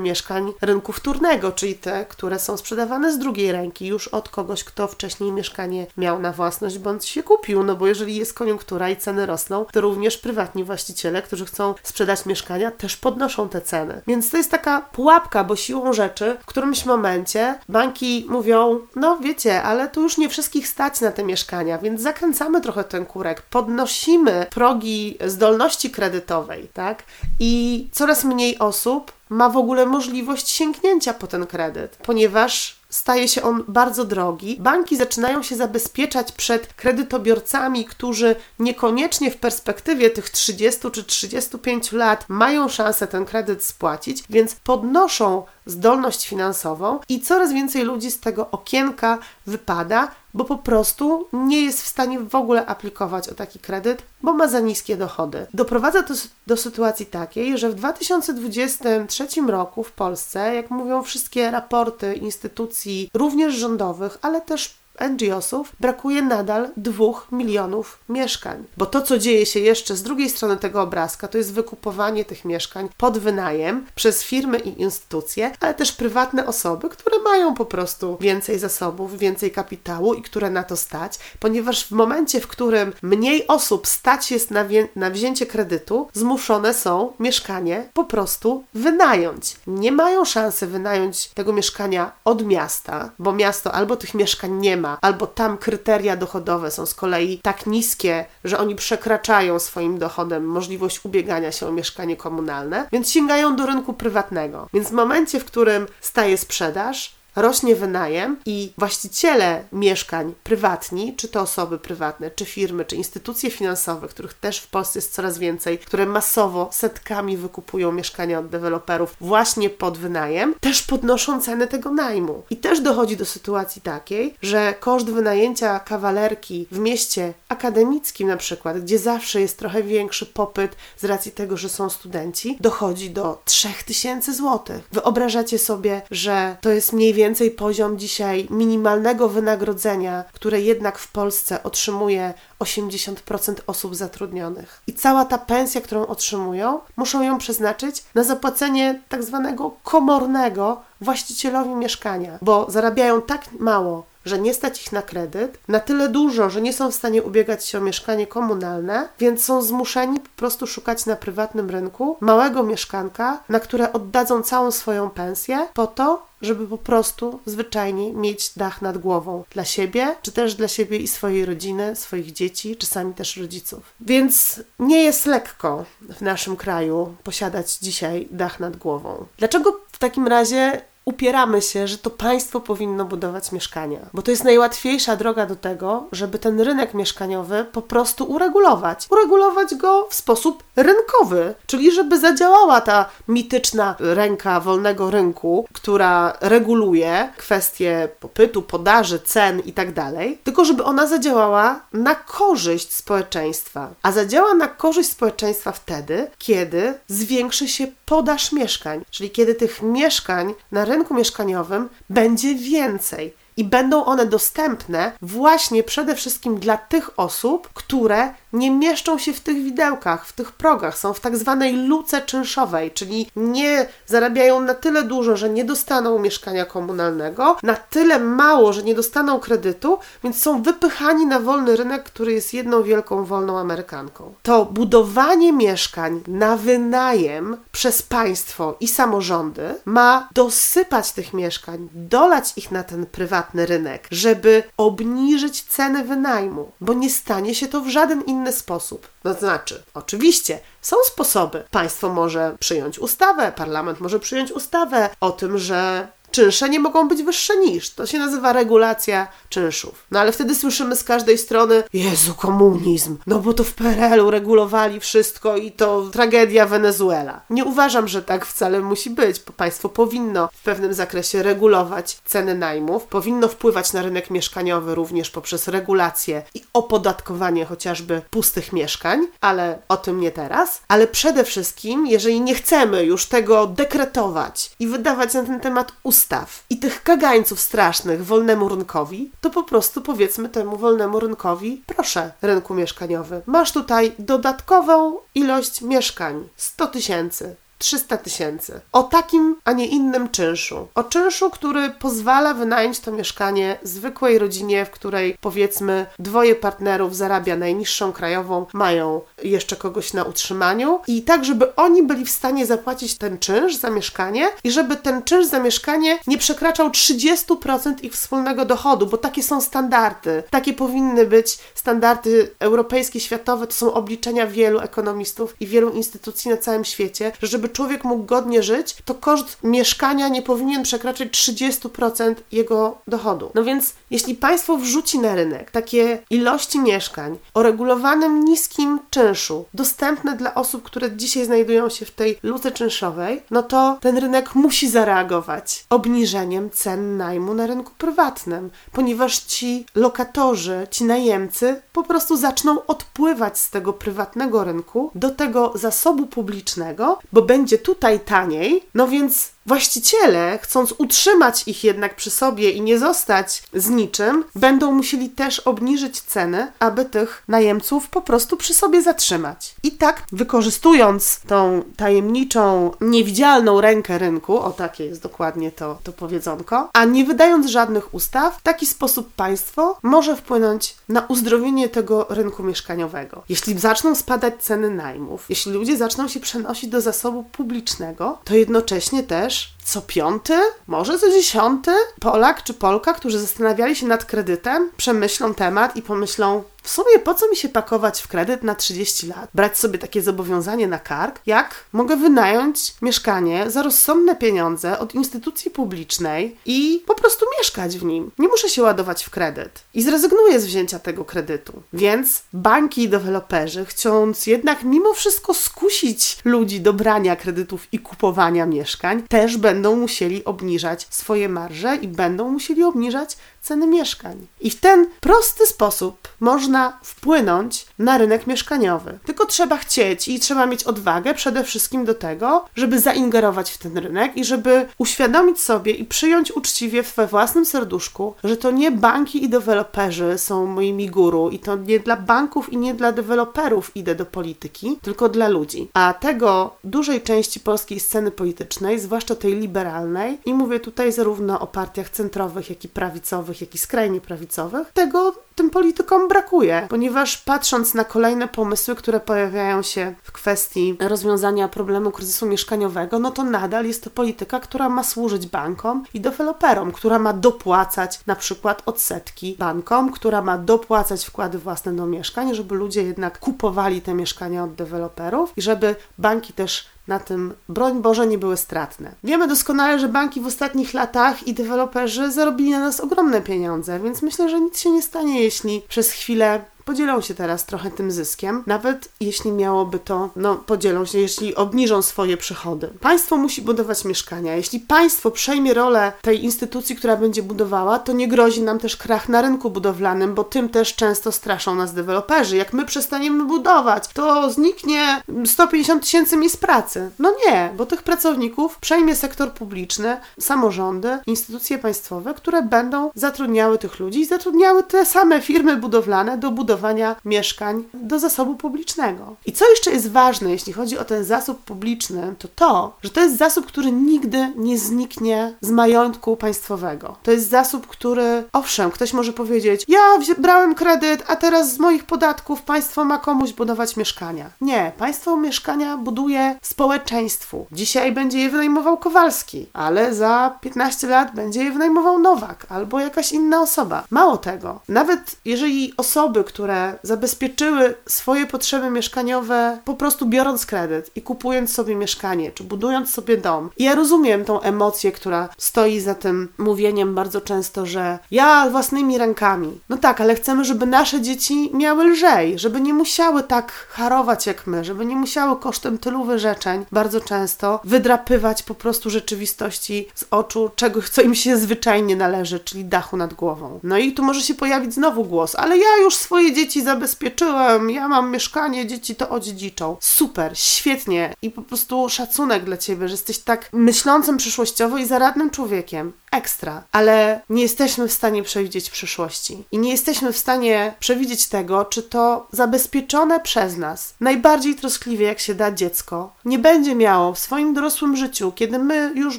mieszkań 0.00 0.52
rynku 0.60 0.92
wtórnego, 0.92 1.52
czyli 1.52 1.74
te, 1.74 2.06
które 2.08 2.38
są 2.38 2.56
sprzedawane 2.56 3.12
z 3.12 3.18
drugiej 3.18 3.52
ręki, 3.52 3.86
już 3.86 4.08
od 4.08 4.28
kogoś, 4.28 4.64
kto 4.64 4.88
wcześniej 4.88 5.32
mieszkanie 5.32 5.86
miał 5.96 6.18
na 6.18 6.32
własność 6.32 6.78
bądź 6.78 7.04
się 7.04 7.22
kupił, 7.22 7.62
no 7.64 7.76
bo 7.76 7.86
jeżeli 7.86 8.16
jest 8.16 8.34
koniunktura 8.34 8.90
i 8.90 8.96
ceny 8.96 9.26
rosną, 9.26 9.64
to 9.72 9.80
również 9.80 10.18
prywatni 10.18 10.64
właściciele, 10.64 11.22
którzy 11.22 11.46
chcą 11.46 11.74
sprzedać 11.82 12.26
mieszkania, 12.26 12.70
też 12.70 12.96
podnoszą 12.96 13.48
te 13.48 13.60
ceny. 13.60 14.02
Więc 14.06 14.30
to 14.30 14.36
jest 14.36 14.50
taka 14.50 14.80
pułapka, 14.80 15.44
bo 15.44 15.56
siłą 15.56 15.92
rzeczy 15.92 16.36
w 16.40 16.46
którymś 16.46 16.84
momencie 16.84 17.58
banki 17.68 18.26
mówią, 18.28 18.80
no 18.96 19.18
wiecie, 19.18 19.62
ale 19.62 19.88
tu 19.88 20.02
już 20.02 20.18
nie 20.18 20.28
wszystkich 20.28 20.68
stać 20.68 21.00
na 21.00 21.12
te 21.12 21.24
mieszkania, 21.24 21.78
więc 21.78 22.00
zakręcamy 22.00 22.60
trochę 22.60 22.84
ten 22.84 23.06
kurek, 23.06 23.42
podnosimy 23.42 24.46
progi 24.50 25.18
zdolności 25.26 25.47
zdolności 25.48 25.90
kredytowej, 25.90 26.68
tak? 26.74 27.02
I 27.40 27.86
coraz 27.92 28.24
mniej 28.24 28.58
osób 28.58 29.12
ma 29.28 29.48
w 29.48 29.56
ogóle 29.56 29.86
możliwość 29.86 30.48
sięgnięcia 30.48 31.14
po 31.14 31.26
ten 31.26 31.46
kredyt, 31.46 31.96
ponieważ 31.96 32.78
staje 32.90 33.28
się 33.28 33.42
on 33.42 33.64
bardzo 33.68 34.04
drogi. 34.04 34.56
Banki 34.60 34.96
zaczynają 34.96 35.42
się 35.42 35.56
zabezpieczać 35.56 36.32
przed 36.32 36.74
kredytobiorcami, 36.74 37.84
którzy 37.84 38.36
niekoniecznie 38.58 39.30
w 39.30 39.36
perspektywie 39.36 40.10
tych 40.10 40.30
30 40.30 40.90
czy 40.90 41.04
35 41.04 41.92
lat 41.92 42.24
mają 42.28 42.68
szansę 42.68 43.06
ten 43.06 43.24
kredyt 43.24 43.64
spłacić, 43.64 44.24
więc 44.30 44.54
podnoszą 44.54 45.42
zdolność 45.66 46.28
finansową 46.28 47.00
i 47.08 47.20
coraz 47.20 47.52
więcej 47.52 47.84
ludzi 47.84 48.10
z 48.10 48.20
tego 48.20 48.50
okienka 48.50 49.18
wypada, 49.46 50.10
bo 50.34 50.44
po 50.44 50.58
prostu 50.58 51.28
nie 51.32 51.64
jest 51.64 51.82
w 51.82 51.86
stanie 51.86 52.20
w 52.20 52.34
ogóle 52.34 52.66
aplikować 52.66 53.28
o 53.28 53.34
taki 53.34 53.58
kredyt, 53.58 54.02
bo 54.22 54.32
ma 54.32 54.48
za 54.48 54.60
niskie 54.60 54.96
dochody. 54.96 55.46
Doprowadza 55.54 56.02
to 56.02 56.14
do 56.46 56.56
sytuacji 56.56 57.06
takiej, 57.06 57.58
że 57.58 57.70
w 57.70 57.74
2023 57.74 59.26
roku 59.46 59.82
w 59.84 59.92
Polsce, 59.92 60.54
jak 60.54 60.70
mówią 60.70 61.02
wszystkie 61.02 61.50
raporty 61.50 62.14
instytucji, 62.14 63.10
również 63.14 63.54
rządowych, 63.54 64.18
ale 64.22 64.40
też 64.40 64.74
NGO-sów 65.00 65.72
brakuje 65.80 66.22
nadal 66.22 66.70
dwóch 66.76 67.26
milionów 67.32 67.98
mieszkań. 68.08 68.64
Bo 68.76 68.86
to, 68.86 69.02
co 69.02 69.18
dzieje 69.18 69.46
się 69.46 69.60
jeszcze 69.60 69.96
z 69.96 70.02
drugiej 70.02 70.30
strony 70.30 70.56
tego 70.56 70.82
obrazka, 70.82 71.28
to 71.28 71.38
jest 71.38 71.52
wykupowanie 71.52 72.24
tych 72.24 72.44
mieszkań 72.44 72.88
pod 72.96 73.18
wynajem 73.18 73.86
przez 73.94 74.22
firmy 74.22 74.58
i 74.58 74.82
instytucje, 74.82 75.52
ale 75.60 75.74
też 75.74 75.92
prywatne 75.92 76.46
osoby, 76.46 76.88
które 76.88 77.18
mają 77.18 77.54
po 77.54 77.64
prostu 77.64 78.16
więcej 78.20 78.58
zasobów, 78.58 79.18
więcej 79.18 79.50
kapitału 79.50 80.14
i 80.14 80.22
które 80.22 80.50
na 80.50 80.62
to 80.62 80.76
stać, 80.76 81.18
ponieważ 81.40 81.86
w 81.86 81.90
momencie, 81.90 82.40
w 82.40 82.46
którym 82.46 82.92
mniej 83.02 83.46
osób 83.46 83.86
stać 83.86 84.30
jest 84.30 84.50
na, 84.50 84.64
na 84.96 85.10
wzięcie 85.10 85.46
kredytu, 85.46 86.08
zmuszone 86.12 86.74
są 86.74 87.12
mieszkanie 87.18 87.88
po 87.94 88.04
prostu 88.04 88.64
wynająć. 88.74 89.56
Nie 89.66 89.92
mają 89.92 90.24
szansy 90.24 90.66
wynająć 90.66 91.28
tego 91.28 91.52
mieszkania 91.52 92.12
od 92.24 92.46
miasta, 92.46 93.10
bo 93.18 93.32
miasto 93.32 93.72
albo 93.72 93.96
tych 93.96 94.14
mieszkań 94.14 94.52
nie 94.52 94.76
ma, 94.76 94.87
albo 95.00 95.26
tam 95.26 95.58
kryteria 95.58 96.16
dochodowe 96.16 96.70
są 96.70 96.86
z 96.86 96.94
kolei 96.94 97.40
tak 97.42 97.66
niskie, 97.66 98.24
że 98.44 98.58
oni 98.58 98.74
przekraczają 98.74 99.58
swoim 99.58 99.98
dochodem 99.98 100.46
możliwość 100.46 101.04
ubiegania 101.04 101.52
się 101.52 101.66
o 101.66 101.72
mieszkanie 101.72 102.16
komunalne, 102.16 102.88
więc 102.92 103.10
sięgają 103.10 103.56
do 103.56 103.66
rynku 103.66 103.92
prywatnego. 103.92 104.68
Więc 104.74 104.88
w 104.88 104.92
momencie, 104.92 105.40
w 105.40 105.44
którym 105.44 105.86
staje 106.00 106.38
sprzedaż, 106.38 107.17
rośnie 107.42 107.76
wynajem 107.76 108.36
i 108.46 108.72
właściciele 108.78 109.64
mieszkań 109.72 110.34
prywatni, 110.44 111.16
czy 111.16 111.28
to 111.28 111.40
osoby 111.40 111.78
prywatne, 111.78 112.30
czy 112.30 112.44
firmy, 112.44 112.84
czy 112.84 112.96
instytucje 112.96 113.50
finansowe, 113.50 114.08
których 114.08 114.34
też 114.34 114.58
w 114.58 114.66
Polsce 114.66 114.98
jest 114.98 115.14
coraz 115.14 115.38
więcej, 115.38 115.78
które 115.78 116.06
masowo 116.06 116.68
setkami 116.72 117.36
wykupują 117.36 117.92
mieszkania 117.92 118.38
od 118.38 118.48
deweloperów 118.48 119.16
właśnie 119.20 119.70
pod 119.70 119.98
wynajem, 119.98 120.54
też 120.60 120.82
podnoszą 120.82 121.40
ceny 121.40 121.66
tego 121.66 121.90
najmu. 121.90 122.42
I 122.50 122.56
też 122.56 122.80
dochodzi 122.80 123.16
do 123.16 123.24
sytuacji 123.24 123.82
takiej, 123.82 124.34
że 124.42 124.74
koszt 124.80 125.10
wynajęcia 125.10 125.80
kawalerki 125.80 126.66
w 126.70 126.78
mieście 126.78 127.34
akademickim 127.48 128.28
na 128.28 128.36
przykład, 128.36 128.80
gdzie 128.80 128.98
zawsze 128.98 129.40
jest 129.40 129.58
trochę 129.58 129.82
większy 129.82 130.26
popyt 130.26 130.76
z 130.96 131.04
racji 131.04 131.32
tego, 131.32 131.56
że 131.56 131.68
są 131.68 131.90
studenci, 131.90 132.56
dochodzi 132.60 133.10
do 133.10 133.42
3000 133.44 134.34
zł. 134.34 134.80
Wyobrażacie 134.92 135.58
sobie, 135.58 136.02
że 136.10 136.56
to 136.60 136.70
jest 136.70 136.92
mniej 136.92 137.14
więcej 137.14 137.27
więcej 137.28 137.50
poziom 137.50 137.98
dzisiaj 137.98 138.46
minimalnego 138.50 139.28
wynagrodzenia, 139.28 140.24
które 140.32 140.60
jednak 140.60 140.98
w 140.98 141.12
Polsce 141.12 141.62
otrzymuje 141.62 142.34
80% 142.60 143.54
osób 143.66 143.96
zatrudnionych. 143.96 144.82
I 144.86 144.92
cała 144.92 145.24
ta 145.24 145.38
pensja, 145.38 145.80
którą 145.80 146.06
otrzymują, 146.06 146.80
muszą 146.96 147.22
ją 147.22 147.38
przeznaczyć 147.38 148.04
na 148.14 148.24
zapłacenie 148.24 149.02
tak 149.08 149.22
zwanego 149.22 149.70
komornego 149.82 150.82
właścicielowi 151.00 151.74
mieszkania, 151.74 152.38
bo 152.42 152.66
zarabiają 152.70 153.22
tak 153.22 153.52
mało, 153.58 154.06
że 154.28 154.38
nie 154.38 154.54
stać 154.54 154.82
ich 154.82 154.92
na 154.92 155.02
kredyt, 155.02 155.58
na 155.68 155.80
tyle 155.80 156.08
dużo, 156.08 156.50
że 156.50 156.60
nie 156.60 156.72
są 156.72 156.90
w 156.90 156.94
stanie 156.94 157.22
ubiegać 157.22 157.66
się 157.66 157.78
o 157.78 157.80
mieszkanie 157.80 158.26
komunalne, 158.26 159.08
więc 159.18 159.44
są 159.44 159.62
zmuszeni 159.62 160.20
po 160.20 160.28
prostu 160.36 160.66
szukać 160.66 161.06
na 161.06 161.16
prywatnym 161.16 161.70
rynku 161.70 162.16
małego 162.20 162.62
mieszkanka, 162.62 163.42
na 163.48 163.60
które 163.60 163.92
oddadzą 163.92 164.42
całą 164.42 164.70
swoją 164.70 165.10
pensję 165.10 165.68
po 165.74 165.86
to, 165.86 166.28
żeby 166.42 166.66
po 166.66 166.78
prostu 166.78 167.40
zwyczajnie 167.46 168.12
mieć 168.12 168.50
dach 168.56 168.82
nad 168.82 168.98
głową 168.98 169.44
dla 169.50 169.64
siebie, 169.64 170.16
czy 170.22 170.32
też 170.32 170.54
dla 170.54 170.68
siebie 170.68 170.98
i 170.98 171.08
swojej 171.08 171.44
rodziny, 171.44 171.96
swoich 171.96 172.32
dzieci, 172.32 172.76
czasami 172.76 173.14
też 173.14 173.36
rodziców. 173.36 173.82
Więc 174.00 174.60
nie 174.78 175.02
jest 175.04 175.26
lekko 175.26 175.84
w 176.00 176.20
naszym 176.20 176.56
kraju 176.56 177.14
posiadać 177.24 177.76
dzisiaj 177.76 178.28
dach 178.30 178.60
nad 178.60 178.76
głową. 178.76 179.26
Dlaczego 179.38 179.80
w 179.92 179.98
takim 179.98 180.26
razie 180.26 180.80
upieramy 181.08 181.62
się, 181.62 181.88
że 181.88 181.98
to 181.98 182.10
państwo 182.10 182.60
powinno 182.60 183.04
budować 183.04 183.52
mieszkania, 183.52 183.98
bo 184.14 184.22
to 184.22 184.30
jest 184.30 184.44
najłatwiejsza 184.44 185.16
droga 185.16 185.46
do 185.46 185.56
tego, 185.56 186.06
żeby 186.12 186.38
ten 186.38 186.60
rynek 186.60 186.94
mieszkaniowy 186.94 187.66
po 187.72 187.82
prostu 187.82 188.24
uregulować. 188.24 189.06
Uregulować 189.10 189.74
go 189.74 190.06
w 190.10 190.14
sposób 190.14 190.62
rynkowy, 190.76 191.54
czyli 191.66 191.92
żeby 191.92 192.18
zadziałała 192.18 192.80
ta 192.80 193.08
mityczna 193.28 193.96
ręka 193.98 194.60
wolnego 194.60 195.10
rynku, 195.10 195.66
która 195.72 196.36
reguluje 196.40 197.32
kwestie 197.36 198.08
popytu, 198.20 198.62
podaży, 198.62 199.18
cen 199.18 199.60
itd., 199.60 199.92
tak 199.94 200.14
tylko 200.44 200.64
żeby 200.64 200.84
ona 200.84 201.06
zadziałała 201.06 201.80
na 201.92 202.14
korzyść 202.14 202.92
społeczeństwa. 202.92 203.90
A 204.02 204.12
zadziała 204.12 204.54
na 204.54 204.68
korzyść 204.68 205.10
społeczeństwa 205.10 205.72
wtedy, 205.72 206.30
kiedy 206.38 206.94
zwiększy 207.06 207.68
się 207.68 207.86
podaż 208.06 208.52
mieszkań, 208.52 209.04
czyli 209.10 209.30
kiedy 209.30 209.54
tych 209.54 209.82
mieszkań 209.82 210.54
na 210.72 210.84
rynku 210.84 210.97
rynku 210.98 211.14
mieszkaniowym 211.14 211.88
będzie 212.10 212.54
więcej 212.54 213.34
i 213.58 213.64
będą 213.64 214.04
one 214.04 214.26
dostępne 214.26 215.12
właśnie 215.22 215.82
przede 215.82 216.14
wszystkim 216.14 216.58
dla 216.58 216.76
tych 216.76 217.10
osób, 217.20 217.68
które 217.74 218.34
nie 218.52 218.70
mieszczą 218.70 219.18
się 219.18 219.32
w 219.32 219.40
tych 219.40 219.62
widełkach, 219.62 220.26
w 220.26 220.32
tych 220.32 220.52
progach, 220.52 220.98
są 220.98 221.12
w 221.12 221.20
tak 221.20 221.36
zwanej 221.36 221.76
luce 221.76 222.22
czynszowej, 222.22 222.90
czyli 222.90 223.30
nie 223.36 223.88
zarabiają 224.06 224.60
na 224.60 224.74
tyle 224.74 225.02
dużo, 225.02 225.36
że 225.36 225.50
nie 225.50 225.64
dostaną 225.64 226.18
mieszkania 226.18 226.64
komunalnego, 226.64 227.56
na 227.62 227.74
tyle 227.74 228.18
mało, 228.18 228.72
że 228.72 228.82
nie 228.82 228.94
dostaną 228.94 229.40
kredytu, 229.40 229.98
więc 230.24 230.42
są 230.42 230.62
wypychani 230.62 231.26
na 231.26 231.40
wolny 231.40 231.76
rynek, 231.76 232.02
który 232.02 232.32
jest 232.32 232.54
jedną 232.54 232.82
wielką 232.82 233.24
wolną 233.24 233.58
Amerykanką. 233.58 234.34
To 234.42 234.64
budowanie 234.64 235.52
mieszkań 235.52 236.20
na 236.28 236.56
wynajem 236.56 237.56
przez 237.72 238.02
państwo 238.02 238.76
i 238.80 238.88
samorządy 238.88 239.74
ma 239.84 240.28
dosypać 240.34 241.12
tych 241.12 241.32
mieszkań, 241.32 241.88
dolać 241.92 242.52
ich 242.56 242.70
na 242.70 242.82
ten 242.82 243.06
prywatny 243.06 243.47
rynek, 243.54 244.08
żeby 244.10 244.62
obniżyć 244.76 245.62
ceny 245.62 246.04
wynajmu, 246.04 246.72
bo 246.80 246.94
nie 246.94 247.10
stanie 247.10 247.54
się 247.54 247.68
to 247.68 247.80
w 247.80 247.88
żaden 247.88 248.22
inny 248.22 248.52
sposób. 248.52 249.08
To 249.22 249.34
znaczy, 249.34 249.82
oczywiście, 249.94 250.60
są 250.82 250.96
sposoby. 251.06 251.64
Państwo 251.70 252.08
może 252.08 252.56
przyjąć 252.60 252.98
ustawę, 252.98 253.52
parlament 253.56 254.00
może 254.00 254.20
przyjąć 254.20 254.52
ustawę 254.52 255.10
o 255.20 255.30
tym, 255.30 255.58
że 255.58 256.08
czynsze 256.30 256.68
nie 256.68 256.80
mogą 256.80 257.08
być 257.08 257.22
wyższe 257.22 257.56
niż. 257.56 257.90
To 257.90 258.06
się 258.06 258.18
nazywa 258.18 258.52
regulacja 258.52 259.28
czynszów. 259.48 260.06
No 260.10 260.20
ale 260.20 260.32
wtedy 260.32 260.54
słyszymy 260.54 260.96
z 260.96 261.04
każdej 261.04 261.38
strony, 261.38 261.82
Jezu, 261.92 262.34
komunizm, 262.34 263.16
no 263.26 263.38
bo 263.38 263.52
to 263.54 263.64
w 263.64 263.74
PRL-u 263.74 264.30
regulowali 264.30 265.00
wszystko 265.00 265.56
i 265.56 265.72
to 265.72 266.02
tragedia 266.12 266.66
Wenezuela. 266.66 267.40
Nie 267.50 267.64
uważam, 267.64 268.08
że 268.08 268.22
tak 268.22 268.46
wcale 268.46 268.80
musi 268.80 269.10
być, 269.10 269.40
państwo 269.40 269.88
powinno 269.88 270.48
w 270.52 270.62
pewnym 270.62 270.94
zakresie 270.94 271.42
regulować 271.42 272.18
ceny 272.24 272.54
najmów, 272.54 273.04
powinno 273.04 273.48
wpływać 273.48 273.92
na 273.92 274.02
rynek 274.02 274.30
mieszkaniowy 274.30 274.94
również 274.94 275.30
poprzez 275.30 275.68
regulację 275.68 276.42
i 276.54 276.62
opodatkowanie 276.72 277.64
chociażby 277.64 278.22
pustych 278.30 278.72
mieszkań, 278.72 279.26
ale 279.40 279.78
o 279.88 279.96
tym 279.96 280.20
nie 280.20 280.30
teraz. 280.30 280.82
Ale 280.88 281.06
przede 281.06 281.44
wszystkim, 281.44 282.06
jeżeli 282.06 282.40
nie 282.40 282.54
chcemy 282.54 283.04
już 283.04 283.26
tego 283.26 283.66
dekretować 283.66 284.70
i 284.78 284.86
wydawać 284.86 285.34
na 285.34 285.42
ten 285.42 285.60
temat 285.60 285.92
ustaw, 286.02 286.17
ustaw 286.18 286.64
i 286.70 286.78
tych 286.78 287.02
kagańców 287.02 287.60
strasznych 287.60 288.26
wolnemu 288.26 288.68
rynkowi, 288.68 289.30
to 289.40 289.50
po 289.50 289.62
prostu 289.62 290.00
powiedzmy 290.02 290.48
temu 290.48 290.76
wolnemu 290.76 291.20
rynkowi, 291.20 291.82
proszę, 291.86 292.32
rynku 292.42 292.74
mieszkaniowy, 292.74 293.42
masz 293.46 293.72
tutaj 293.72 294.12
dodatkową 294.18 295.18
ilość 295.34 295.82
mieszkań 295.82 296.48
100 296.56 296.86
tysięcy. 296.86 297.56
300 297.78 298.16
tysięcy. 298.16 298.80
O 298.92 299.02
takim, 299.02 299.56
a 299.64 299.72
nie 299.72 299.86
innym 299.86 300.28
czynszu. 300.28 300.88
O 300.94 301.04
czynszu, 301.04 301.50
który 301.50 301.90
pozwala 301.90 302.54
wynająć 302.54 303.00
to 303.00 303.12
mieszkanie 303.12 303.78
zwykłej 303.82 304.38
rodzinie, 304.38 304.84
w 304.84 304.90
której 304.90 305.36
powiedzmy 305.40 306.06
dwoje 306.18 306.54
partnerów 306.54 307.16
zarabia 307.16 307.56
najniższą 307.56 308.12
krajową, 308.12 308.66
mają 308.72 309.20
jeszcze 309.42 309.76
kogoś 309.76 310.12
na 310.12 310.24
utrzymaniu 310.24 311.00
i 311.06 311.22
tak, 311.22 311.44
żeby 311.44 311.74
oni 311.76 312.02
byli 312.02 312.24
w 312.24 312.30
stanie 312.30 312.66
zapłacić 312.66 313.18
ten 313.18 313.38
czynsz 313.38 313.76
za 313.76 313.90
mieszkanie 313.90 314.48
i 314.64 314.70
żeby 314.70 314.96
ten 314.96 315.22
czynsz 315.22 315.46
za 315.46 315.58
mieszkanie 315.58 316.18
nie 316.26 316.38
przekraczał 316.38 316.88
30% 316.88 317.94
ich 318.02 318.12
wspólnego 318.12 318.64
dochodu, 318.64 319.06
bo 319.06 319.16
takie 319.16 319.42
są 319.42 319.60
standardy. 319.60 320.42
Takie 320.50 320.72
powinny 320.72 321.26
być 321.26 321.58
standardy 321.74 322.50
europejskie, 322.58 323.20
światowe, 323.20 323.66
to 323.66 323.72
są 323.72 323.94
obliczenia 323.94 324.46
wielu 324.46 324.80
ekonomistów 324.80 325.54
i 325.60 325.66
wielu 325.66 325.90
instytucji 325.90 326.50
na 326.50 326.56
całym 326.56 326.84
świecie, 326.84 327.32
że 327.42 327.48
żeby 327.48 327.67
żeby 327.68 327.76
człowiek 327.76 328.04
mógł 328.04 328.24
godnie 328.24 328.62
żyć, 328.62 328.96
to 329.04 329.14
koszt 329.14 329.58
mieszkania 329.62 330.28
nie 330.28 330.42
powinien 330.42 330.82
przekraczać 330.82 331.28
30% 331.28 332.34
jego 332.52 332.98
dochodu. 333.06 333.50
No 333.54 333.64
więc, 333.64 333.94
jeśli 334.10 334.34
państwo 334.34 334.76
wrzuci 334.76 335.18
na 335.18 335.34
rynek 335.34 335.70
takie 335.70 336.22
ilości 336.30 336.80
mieszkań 336.80 337.38
o 337.54 337.62
regulowanym 337.62 338.44
niskim 338.44 339.00
czynszu, 339.10 339.64
dostępne 339.74 340.36
dla 340.36 340.54
osób, 340.54 340.82
które 340.82 341.16
dzisiaj 341.16 341.44
znajdują 341.44 341.88
się 341.88 342.04
w 342.04 342.10
tej 342.10 342.38
luce 342.42 342.72
czynszowej, 342.72 343.42
no 343.50 343.62
to 343.62 343.98
ten 344.00 344.18
rynek 344.18 344.54
musi 344.54 344.88
zareagować 344.90 345.84
obniżeniem 345.90 346.70
cen 346.70 347.16
najmu 347.16 347.54
na 347.54 347.66
rynku 347.66 347.92
prywatnym, 347.98 348.70
ponieważ 348.92 349.38
ci 349.38 349.86
lokatorzy, 349.94 350.86
ci 350.90 351.04
najemcy 351.04 351.82
po 351.92 352.02
prostu 352.02 352.36
zaczną 352.36 352.86
odpływać 352.86 353.58
z 353.58 353.70
tego 353.70 353.92
prywatnego 353.92 354.64
rynku 354.64 355.10
do 355.14 355.30
tego 355.30 355.72
zasobu 355.74 356.26
publicznego, 356.26 357.18
bo 357.32 357.42
będzie 357.42 357.57
będzie 357.58 357.78
tutaj 357.78 358.20
taniej, 358.20 358.82
no 358.94 359.08
więc 359.08 359.52
Właściciele, 359.68 360.58
chcąc 360.62 360.94
utrzymać 360.98 361.62
ich 361.66 361.84
jednak 361.84 362.16
przy 362.16 362.30
sobie 362.30 362.70
i 362.70 362.80
nie 362.80 362.98
zostać 362.98 363.62
z 363.74 363.88
niczym, 363.88 364.44
będą 364.54 364.92
musieli 364.92 365.30
też 365.30 365.60
obniżyć 365.60 366.20
ceny, 366.20 366.72
aby 366.78 367.04
tych 367.04 367.42
najemców 367.48 368.08
po 368.08 368.20
prostu 368.20 368.56
przy 368.56 368.74
sobie 368.74 369.02
zatrzymać. 369.02 369.74
I 369.82 369.90
tak, 369.92 370.22
wykorzystując 370.32 371.40
tą 371.40 371.82
tajemniczą, 371.96 372.90
niewidzialną 373.00 373.80
rękę 373.80 374.18
rynku, 374.18 374.58
o 374.58 374.70
takie 374.70 375.04
jest 375.04 375.22
dokładnie 375.22 375.72
to, 375.72 375.98
to 376.02 376.12
powiedzonko, 376.12 376.90
a 376.92 377.04
nie 377.04 377.24
wydając 377.24 377.66
żadnych 377.66 378.14
ustaw, 378.14 378.58
w 378.58 378.62
taki 378.62 378.86
sposób 378.86 379.32
państwo 379.32 379.98
może 380.02 380.36
wpłynąć 380.36 380.94
na 381.08 381.26
uzdrowienie 381.26 381.88
tego 381.88 382.26
rynku 382.30 382.62
mieszkaniowego. 382.62 383.42
Jeśli 383.48 383.78
zaczną 383.78 384.14
spadać 384.14 384.54
ceny 384.62 384.90
najmów, 384.90 385.46
jeśli 385.48 385.72
ludzie 385.72 385.96
zaczną 385.96 386.28
się 386.28 386.40
przenosić 386.40 386.90
do 386.90 387.00
zasobu 387.00 387.44
publicznego, 387.44 388.38
to 388.44 388.54
jednocześnie 388.54 389.22
też 389.22 389.57
Spanish 389.58 389.77
co 389.88 390.02
piąty, 390.02 390.54
może 390.86 391.18
co 391.18 391.30
dziesiąty 391.30 391.90
Polak 392.20 392.62
czy 392.62 392.74
Polka, 392.74 393.14
którzy 393.14 393.38
zastanawiali 393.38 393.96
się 393.96 394.06
nad 394.06 394.24
kredytem, 394.24 394.90
przemyślą 394.96 395.54
temat 395.54 395.96
i 395.96 396.02
pomyślą, 396.02 396.62
w 396.88 396.90
sumie 396.90 397.18
po 397.18 397.34
co 397.34 397.50
mi 397.50 397.56
się 397.56 397.68
pakować 397.68 398.22
w 398.22 398.28
kredyt 398.28 398.62
na 398.62 398.74
30 398.74 399.26
lat, 399.26 399.50
brać 399.54 399.78
sobie 399.78 399.98
takie 399.98 400.22
zobowiązanie 400.22 400.88
na 400.88 400.98
kark, 400.98 401.40
jak 401.46 401.84
mogę 401.92 402.16
wynająć 402.16 402.94
mieszkanie 403.02 403.70
za 403.70 403.82
rozsądne 403.82 404.36
pieniądze 404.36 404.98
od 404.98 405.14
instytucji 405.14 405.70
publicznej 405.70 406.56
i 406.66 407.02
po 407.06 407.14
prostu 407.14 407.46
mieszkać 407.58 407.98
w 407.98 408.04
nim. 408.04 408.30
Nie 408.38 408.48
muszę 408.48 408.68
się 408.68 408.82
ładować 408.82 409.24
w 409.24 409.30
kredyt 409.30 409.84
i 409.94 410.02
zrezygnuję 410.02 410.60
z 410.60 410.66
wzięcia 410.66 410.98
tego 410.98 411.24
kredytu. 411.24 411.82
Więc 411.92 412.42
banki 412.52 413.02
i 413.02 413.08
deweloperzy, 413.08 413.84
chcąc 413.84 414.46
jednak 414.46 414.82
mimo 414.82 415.14
wszystko 415.14 415.54
skusić 415.54 416.38
ludzi 416.44 416.80
do 416.80 416.92
brania 416.92 417.36
kredytów 417.36 417.86
i 417.92 417.98
kupowania 417.98 418.66
mieszkań, 418.66 419.22
też 419.28 419.56
będą 419.56 419.77
musieli 419.96 420.44
obniżać 420.44 421.06
swoje 421.10 421.48
marże 421.48 421.96
i 421.96 422.08
będą 422.08 422.50
musieli 422.50 422.82
obniżać 422.82 423.36
ceny 423.62 423.86
mieszkań. 423.86 424.46
I 424.60 424.70
w 424.70 424.80
ten 424.80 425.06
prosty 425.20 425.66
sposób 425.66 426.28
można 426.40 426.98
wpłynąć 427.02 427.86
na 427.98 428.18
rynek 428.18 428.46
mieszkaniowy. 428.46 429.18
Tylko 429.26 429.46
trzeba 429.46 429.76
chcieć 429.76 430.28
i 430.28 430.40
trzeba 430.40 430.66
mieć 430.66 430.84
odwagę 430.84 431.34
przede 431.34 431.64
wszystkim 431.64 432.04
do 432.04 432.14
tego, 432.14 432.64
żeby 432.76 433.00
zaingerować 433.00 433.70
w 433.70 433.78
ten 433.78 433.98
rynek 433.98 434.36
i 434.36 434.44
żeby 434.44 434.88
uświadomić 434.98 435.60
sobie 435.60 435.92
i 435.92 436.04
przyjąć 436.04 436.52
uczciwie 436.52 437.02
we 437.02 437.26
własnym 437.26 437.64
serduszku, 437.64 438.34
że 438.44 438.56
to 438.56 438.70
nie 438.70 438.90
banki 438.90 439.44
i 439.44 439.48
deweloperzy 439.48 440.38
są 440.38 440.66
moimi 440.66 441.10
guru 441.10 441.50
i 441.50 441.58
to 441.58 441.76
nie 441.76 442.00
dla 442.00 442.16
banków 442.16 442.72
i 442.72 442.76
nie 442.76 442.94
dla 442.94 443.12
deweloperów 443.12 443.96
idę 443.96 444.14
do 444.14 444.26
polityki, 444.26 444.98
tylko 445.02 445.28
dla 445.28 445.48
ludzi. 445.48 445.88
A 445.94 446.14
tego 446.20 446.76
dużej 446.84 447.22
części 447.22 447.60
polskiej 447.60 448.00
sceny 448.00 448.30
politycznej, 448.30 449.00
zwłaszcza 449.00 449.34
tej 449.34 449.54
liberalnej, 449.54 450.38
i 450.46 450.54
mówię 450.54 450.80
tutaj 450.80 451.12
zarówno 451.12 451.60
o 451.60 451.66
partiach 451.66 452.10
centrowych, 452.10 452.70
jak 452.70 452.84
i 452.84 452.88
prawicowych, 452.88 453.47
jak 453.60 453.74
i 453.74 453.78
skrajnie 453.78 454.20
prawicowych, 454.20 454.92
tego 454.92 455.34
tym 455.54 455.70
politykom 455.70 456.28
brakuje, 456.28 456.86
ponieważ 456.90 457.38
patrząc 457.38 457.94
na 457.94 458.04
kolejne 458.04 458.48
pomysły, 458.48 458.94
które 458.94 459.20
pojawiają 459.20 459.82
się 459.82 460.14
w 460.22 460.32
kwestii 460.32 460.96
rozwiązania 461.00 461.68
problemu 461.68 462.10
kryzysu 462.10 462.46
mieszkaniowego, 462.46 463.18
no 463.18 463.30
to 463.30 463.44
nadal 463.44 463.86
jest 463.86 464.04
to 464.04 464.10
polityka, 464.10 464.60
która 464.60 464.88
ma 464.88 465.02
służyć 465.02 465.46
bankom 465.46 466.04
i 466.14 466.20
deweloperom, 466.20 466.92
która 466.92 467.18
ma 467.18 467.32
dopłacać 467.32 468.20
na 468.26 468.36
przykład 468.36 468.82
odsetki 468.86 469.56
bankom, 469.58 470.12
która 470.12 470.42
ma 470.42 470.58
dopłacać 470.58 471.24
wkłady 471.24 471.58
własne 471.58 471.96
do 471.96 472.06
mieszkań, 472.06 472.54
żeby 472.54 472.74
ludzie 472.74 473.02
jednak 473.02 473.38
kupowali 473.38 474.02
te 474.02 474.14
mieszkania 474.14 474.64
od 474.64 474.74
deweloperów 474.74 475.52
i 475.56 475.62
żeby 475.62 475.96
banki 476.18 476.52
też 476.52 476.86
na 477.08 477.18
tym, 477.18 477.54
broń 477.68 478.02
Boże, 478.02 478.26
nie 478.26 478.38
były 478.38 478.56
stratne. 478.56 479.14
Wiemy 479.24 479.48
doskonale, 479.48 479.98
że 479.98 480.08
banki 480.08 480.40
w 480.40 480.46
ostatnich 480.46 480.94
latach 480.94 481.46
i 481.46 481.54
deweloperzy 481.54 482.32
zarobili 482.32 482.70
na 482.70 482.80
nas 482.80 483.00
ogromne 483.00 483.40
pieniądze, 483.40 484.00
więc 484.00 484.22
myślę, 484.22 484.48
że 484.48 484.60
nic 484.60 484.78
się 484.78 484.90
nie 484.90 485.02
stanie, 485.02 485.42
jeśli 485.42 485.82
przez 485.88 486.10
chwilę 486.10 486.60
podzielą 486.88 487.20
się 487.20 487.34
teraz 487.34 487.66
trochę 487.66 487.90
tym 487.90 488.10
zyskiem, 488.10 488.62
nawet 488.66 489.08
jeśli 489.20 489.52
miałoby 489.52 489.98
to, 489.98 490.30
no 490.36 490.56
podzielą 490.56 491.04
się, 491.04 491.18
jeśli 491.18 491.54
obniżą 491.54 492.02
swoje 492.02 492.36
przychody. 492.36 492.90
Państwo 493.00 493.36
musi 493.36 493.62
budować 493.62 494.04
mieszkania. 494.04 494.56
Jeśli 494.56 494.80
państwo 494.80 495.30
przejmie 495.30 495.74
rolę 495.74 496.12
tej 496.22 496.44
instytucji, 496.44 496.96
która 496.96 497.16
będzie 497.16 497.42
budowała, 497.42 497.98
to 497.98 498.12
nie 498.12 498.28
grozi 498.28 498.62
nam 498.62 498.78
też 498.78 498.96
krach 498.96 499.28
na 499.28 499.42
rynku 499.42 499.70
budowlanym, 499.70 500.34
bo 500.34 500.44
tym 500.44 500.68
też 500.68 500.94
często 500.94 501.32
straszą 501.32 501.74
nas 501.74 501.94
deweloperzy. 501.94 502.56
Jak 502.56 502.72
my 502.72 502.84
przestaniemy 502.84 503.44
budować, 503.44 504.08
to 504.08 504.50
zniknie 504.50 505.22
150 505.46 506.02
tysięcy 506.02 506.36
miejsc 506.36 506.56
pracy. 506.56 507.10
No 507.18 507.34
nie, 507.46 507.70
bo 507.76 507.86
tych 507.86 508.02
pracowników 508.02 508.78
przejmie 508.78 509.16
sektor 509.16 509.52
publiczny, 509.52 510.16
samorządy, 510.40 511.18
instytucje 511.26 511.78
państwowe, 511.78 512.34
które 512.34 512.62
będą 512.62 513.10
zatrudniały 513.14 513.78
tych 513.78 513.98
ludzi 513.98 514.20
i 514.20 514.26
zatrudniały 514.26 514.82
te 514.82 515.06
same 515.06 515.40
firmy 515.40 515.76
budowlane 515.76 516.38
do 516.38 516.50
budowy 516.50 516.77
budowania 516.78 517.16
mieszkań 517.24 517.84
do 517.94 518.18
zasobu 518.18 518.54
publicznego. 518.54 519.36
I 519.46 519.52
co 519.52 519.70
jeszcze 519.70 519.90
jest 519.90 520.10
ważne, 520.10 520.50
jeśli 520.50 520.72
chodzi 520.72 520.98
o 520.98 521.04
ten 521.04 521.24
zasób 521.24 521.64
publiczny, 521.64 522.34
to 522.38 522.48
to, 522.48 522.96
że 523.02 523.10
to 523.10 523.20
jest 523.20 523.36
zasób, 523.36 523.66
który 523.66 523.92
nigdy 523.92 524.52
nie 524.56 524.78
zniknie 524.78 525.54
z 525.60 525.70
majątku 525.70 526.36
państwowego. 526.36 527.16
To 527.22 527.30
jest 527.30 527.48
zasób, 527.48 527.86
który, 527.86 528.44
owszem, 528.52 528.90
ktoś 528.90 529.12
może 529.12 529.32
powiedzieć, 529.32 529.84
ja 529.88 529.98
brałem 530.38 530.74
kredyt, 530.74 531.24
a 531.26 531.36
teraz 531.36 531.72
z 531.72 531.78
moich 531.78 532.04
podatków 532.04 532.62
państwo 532.62 533.04
ma 533.04 533.18
komuś 533.18 533.52
budować 533.52 533.96
mieszkania. 533.96 534.50
Nie, 534.60 534.92
państwo 534.98 535.36
mieszkania 535.36 535.96
buduje 535.96 536.58
społeczeństwu. 536.62 537.66
Dzisiaj 537.72 538.12
będzie 538.12 538.38
je 538.38 538.50
wynajmował 538.50 538.96
Kowalski, 538.96 539.66
ale 539.72 540.14
za 540.14 540.58
15 540.60 541.06
lat 541.06 541.34
będzie 541.34 541.64
je 541.64 541.70
wynajmował 541.70 542.18
Nowak 542.18 542.66
albo 542.68 543.00
jakaś 543.00 543.32
inna 543.32 543.60
osoba. 543.60 544.04
Mało 544.10 544.36
tego, 544.36 544.80
nawet 544.88 545.36
jeżeli 545.44 545.92
osoby, 545.96 546.44
które 546.44 546.67
które 546.68 546.98
zabezpieczyły 547.02 547.94
swoje 548.06 548.46
potrzeby 548.46 548.90
mieszkaniowe 548.90 549.78
po 549.84 549.94
prostu 549.94 550.26
biorąc 550.26 550.66
kredyt 550.66 551.10
i 551.16 551.22
kupując 551.22 551.72
sobie 551.72 551.94
mieszkanie, 551.94 552.52
czy 552.52 552.64
budując 552.64 553.10
sobie 553.10 553.36
dom. 553.36 553.70
I 553.76 553.84
ja 553.84 553.94
rozumiem 553.94 554.44
tą 554.44 554.60
emocję, 554.60 555.12
która 555.12 555.48
stoi 555.58 556.00
za 556.00 556.14
tym 556.14 556.48
mówieniem 556.58 557.14
bardzo 557.14 557.40
często, 557.40 557.86
że 557.86 558.18
ja 558.30 558.70
własnymi 558.70 559.18
rękami. 559.18 559.80
No 559.88 559.96
tak, 559.96 560.20
ale 560.20 560.34
chcemy, 560.34 560.64
żeby 560.64 560.86
nasze 560.86 561.20
dzieci 561.20 561.70
miały 561.74 562.04
lżej, 562.04 562.58
żeby 562.58 562.80
nie 562.80 562.94
musiały 562.94 563.42
tak 563.42 563.72
harować 563.72 564.46
jak 564.46 564.66
my, 564.66 564.84
żeby 564.84 565.06
nie 565.06 565.16
musiały 565.16 565.60
kosztem 565.60 565.98
tylu 565.98 566.24
wyrzeczeń 566.24 566.86
bardzo 566.92 567.20
często 567.20 567.80
wydrapywać 567.84 568.62
po 568.62 568.74
prostu 568.74 569.10
rzeczywistości 569.10 570.08
z 570.14 570.24
oczu 570.30 570.70
czegoś, 570.76 571.08
co 571.08 571.22
im 571.22 571.34
się 571.34 571.56
zwyczajnie 571.56 572.16
należy, 572.16 572.60
czyli 572.60 572.84
dachu 572.84 573.16
nad 573.16 573.34
głową. 573.34 573.80
No 573.82 573.98
i 573.98 574.12
tu 574.12 574.22
może 574.22 574.40
się 574.40 574.54
pojawić 574.54 574.94
znowu 574.94 575.24
głos, 575.24 575.54
ale 575.54 575.78
ja 575.78 575.96
już 576.02 576.14
swoje 576.14 576.47
dzieci 576.52 576.82
zabezpieczyłem, 576.82 577.90
ja 577.90 578.08
mam 578.08 578.30
mieszkanie, 578.30 578.86
dzieci 578.86 579.14
to 579.14 579.28
odziedziczą. 579.28 579.96
Super, 580.00 580.58
świetnie. 580.58 581.34
I 581.42 581.50
po 581.50 581.62
prostu 581.62 582.08
szacunek 582.08 582.64
dla 582.64 582.76
ciebie, 582.76 583.08
że 583.08 583.14
jesteś 583.14 583.38
tak 583.38 583.68
myślącym 583.72 584.36
przyszłościowo 584.36 584.98
i 584.98 585.06
zaradnym 585.06 585.50
człowiekiem. 585.50 586.12
Ekstra, 586.32 586.82
ale 586.92 587.40
nie 587.50 587.62
jesteśmy 587.62 588.08
w 588.08 588.12
stanie 588.12 588.42
przewidzieć 588.42 588.90
przyszłości. 588.90 589.64
I 589.72 589.78
nie 589.78 589.90
jesteśmy 589.90 590.32
w 590.32 590.38
stanie 590.38 590.94
przewidzieć 591.00 591.46
tego, 591.46 591.84
czy 591.84 592.02
to 592.02 592.46
zabezpieczone 592.52 593.40
przez 593.40 593.76
nas, 593.76 594.14
najbardziej 594.20 594.74
troskliwie 594.74 595.26
jak 595.26 595.38
się 595.40 595.54
da 595.54 595.72
dziecko, 595.72 596.32
nie 596.44 596.58
będzie 596.58 596.94
miało 596.94 597.32
w 597.32 597.38
swoim 597.38 597.74
dorosłym 597.74 598.16
życiu, 598.16 598.52
kiedy 598.54 598.78
my 598.78 599.12
już 599.14 599.38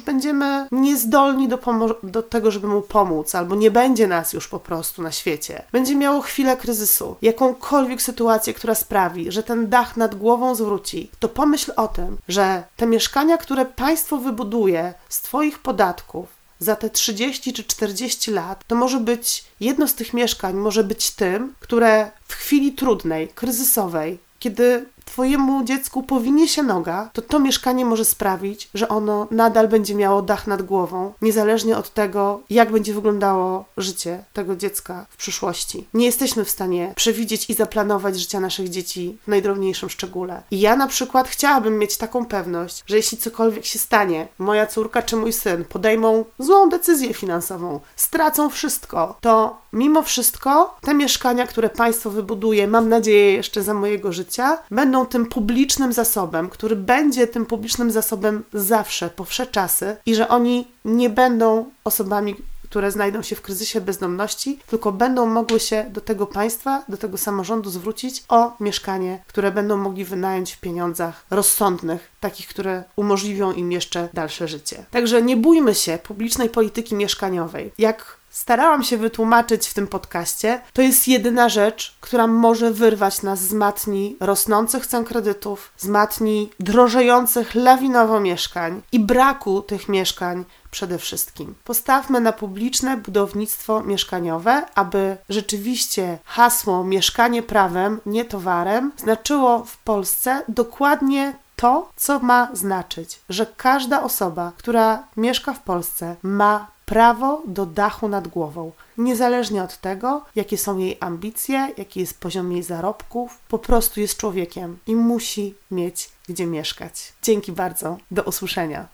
będziemy 0.00 0.66
niezdolni 0.72 1.48
do, 1.48 1.58
do 2.02 2.22
tego, 2.22 2.50
żeby 2.50 2.68
mu 2.68 2.82
pomóc, 2.82 3.34
albo 3.34 3.54
nie 3.54 3.70
będzie 3.70 4.06
nas 4.06 4.32
już 4.32 4.48
po 4.48 4.60
prostu 4.60 5.02
na 5.02 5.12
świecie, 5.12 5.62
będzie 5.72 5.96
miało 5.96 6.20
chwilę 6.20 6.56
kryzysu, 6.56 6.99
jakąkolwiek 7.22 8.02
sytuację, 8.02 8.54
która 8.54 8.74
sprawi, 8.74 9.32
że 9.32 9.42
ten 9.42 9.68
dach 9.68 9.96
nad 9.96 10.14
głową 10.14 10.54
zwróci, 10.54 11.10
to 11.18 11.28
pomyśl 11.28 11.72
o 11.76 11.88
tym, 11.88 12.16
że 12.28 12.62
te 12.76 12.86
mieszkania, 12.86 13.38
które 13.38 13.64
państwo 13.64 14.16
wybuduje 14.16 14.94
z 15.08 15.20
Twoich 15.20 15.58
podatków, 15.58 16.40
za 16.58 16.76
te 16.76 16.90
30 16.90 17.52
czy 17.52 17.64
40 17.64 18.30
lat, 18.30 18.64
to 18.66 18.74
może 18.74 19.00
być 19.00 19.44
jedno 19.60 19.88
z 19.88 19.94
tych 19.94 20.14
mieszkań, 20.14 20.54
może 20.54 20.84
być 20.84 21.10
tym, 21.10 21.54
które 21.60 22.10
w 22.28 22.34
chwili 22.34 22.72
trudnej, 22.72 23.28
kryzysowej, 23.28 24.18
kiedy 24.38 24.86
Twojemu 25.10 25.64
dziecku 25.64 26.02
powinie 26.02 26.48
się 26.48 26.62
noga, 26.62 27.10
to 27.12 27.22
to 27.22 27.38
mieszkanie 27.38 27.84
może 27.84 28.04
sprawić, 28.04 28.70
że 28.74 28.88
ono 28.88 29.26
nadal 29.30 29.68
będzie 29.68 29.94
miało 29.94 30.22
dach 30.22 30.46
nad 30.46 30.62
głową, 30.62 31.12
niezależnie 31.22 31.76
od 31.76 31.94
tego, 31.94 32.40
jak 32.50 32.72
będzie 32.72 32.94
wyglądało 32.94 33.64
życie 33.76 34.24
tego 34.32 34.56
dziecka 34.56 35.06
w 35.10 35.16
przyszłości. 35.16 35.86
Nie 35.94 36.06
jesteśmy 36.06 36.44
w 36.44 36.50
stanie 36.50 36.92
przewidzieć 36.96 37.50
i 37.50 37.54
zaplanować 37.54 38.20
życia 38.20 38.40
naszych 38.40 38.68
dzieci 38.68 39.18
w 39.24 39.28
najdrobniejszym 39.28 39.90
szczególe. 39.90 40.42
I 40.50 40.60
ja 40.60 40.76
na 40.76 40.86
przykład 40.86 41.28
chciałabym 41.28 41.78
mieć 41.78 41.96
taką 41.96 42.26
pewność, 42.26 42.84
że 42.86 42.96
jeśli 42.96 43.18
cokolwiek 43.18 43.64
się 43.64 43.78
stanie, 43.78 44.28
moja 44.38 44.66
córka 44.66 45.02
czy 45.02 45.16
mój 45.16 45.32
syn 45.32 45.64
podejmą 45.64 46.24
złą 46.38 46.68
decyzję 46.68 47.14
finansową, 47.14 47.80
stracą 47.96 48.50
wszystko, 48.50 49.18
to 49.20 49.60
mimo 49.72 50.02
wszystko 50.02 50.78
te 50.80 50.94
mieszkania, 50.94 51.46
które 51.46 51.68
państwo 51.68 52.10
wybuduje, 52.10 52.68
mam 52.68 52.88
nadzieję 52.88 53.32
jeszcze 53.32 53.62
za 53.62 53.74
mojego 53.74 54.12
życia, 54.12 54.58
będą 55.00 55.10
tym 55.10 55.26
publicznym 55.26 55.92
zasobem, 55.92 56.48
który 56.48 56.76
będzie 56.76 57.26
tym 57.26 57.46
publicznym 57.46 57.90
zasobem 57.90 58.44
zawsze, 58.54 59.10
po 59.10 59.24
wsze 59.24 59.46
czasy 59.46 59.96
i 60.06 60.14
że 60.14 60.28
oni 60.28 60.66
nie 60.84 61.10
będą 61.10 61.64
osobami, 61.84 62.36
które 62.64 62.90
znajdą 62.90 63.22
się 63.22 63.36
w 63.36 63.42
kryzysie 63.42 63.80
bezdomności, 63.80 64.58
tylko 64.66 64.92
będą 64.92 65.26
mogły 65.26 65.60
się 65.60 65.86
do 65.90 66.00
tego 66.00 66.26
państwa, 66.26 66.84
do 66.88 66.96
tego 66.96 67.18
samorządu 67.18 67.70
zwrócić 67.70 68.24
o 68.28 68.56
mieszkanie, 68.60 69.22
które 69.26 69.52
będą 69.52 69.76
mogli 69.76 70.04
wynająć 70.04 70.52
w 70.52 70.60
pieniądzach 70.60 71.24
rozsądnych, 71.30 72.10
takich, 72.20 72.48
które 72.48 72.84
umożliwią 72.96 73.52
im 73.52 73.72
jeszcze 73.72 74.08
dalsze 74.14 74.48
życie. 74.48 74.84
Także 74.90 75.22
nie 75.22 75.36
bójmy 75.36 75.74
się 75.74 75.98
publicznej 75.98 76.48
polityki 76.48 76.94
mieszkaniowej. 76.94 77.72
Jak 77.78 78.19
starałam 78.30 78.82
się 78.82 78.96
wytłumaczyć 78.96 79.68
w 79.68 79.74
tym 79.74 79.86
podcaście, 79.86 80.60
to 80.72 80.82
jest 80.82 81.08
jedyna 81.08 81.48
rzecz, 81.48 81.96
która 82.00 82.26
może 82.26 82.70
wyrwać 82.70 83.22
nas 83.22 83.40
z 83.40 83.52
matni 83.52 84.16
rosnących 84.20 84.86
cen 84.86 85.04
kredytów, 85.04 85.72
z 85.76 85.86
matni 85.86 86.50
drożejących 86.60 87.54
lawinowo 87.54 88.20
mieszkań 88.20 88.82
i 88.92 89.00
braku 89.00 89.62
tych 89.62 89.88
mieszkań 89.88 90.44
przede 90.70 90.98
wszystkim. 90.98 91.54
Postawmy 91.64 92.20
na 92.20 92.32
publiczne 92.32 92.96
budownictwo 92.96 93.82
mieszkaniowe, 93.82 94.66
aby 94.74 95.16
rzeczywiście 95.28 96.18
hasło 96.24 96.84
mieszkanie 96.84 97.42
prawem, 97.42 98.00
nie 98.06 98.24
towarem 98.24 98.92
znaczyło 98.96 99.64
w 99.64 99.76
Polsce 99.76 100.42
dokładnie 100.48 101.34
to, 101.56 101.90
co 101.96 102.18
ma 102.18 102.48
znaczyć, 102.52 103.20
że 103.28 103.46
każda 103.56 104.02
osoba, 104.02 104.52
która 104.56 105.04
mieszka 105.16 105.52
w 105.52 105.60
Polsce, 105.60 106.16
ma 106.22 106.66
prawo 106.90 107.42
do 107.46 107.66
dachu 107.66 108.08
nad 108.08 108.28
głową, 108.28 108.72
niezależnie 108.98 109.62
od 109.62 109.80
tego, 109.80 110.24
jakie 110.36 110.58
są 110.58 110.78
jej 110.78 110.96
ambicje, 111.00 111.68
jaki 111.76 112.00
jest 112.00 112.20
poziom 112.20 112.52
jej 112.52 112.62
zarobków, 112.62 113.38
po 113.48 113.58
prostu 113.58 114.00
jest 114.00 114.16
człowiekiem 114.16 114.78
i 114.86 114.96
musi 114.96 115.54
mieć 115.70 116.10
gdzie 116.28 116.46
mieszkać. 116.46 117.12
Dzięki 117.22 117.52
bardzo, 117.52 117.96
do 118.10 118.22
usłyszenia. 118.22 118.86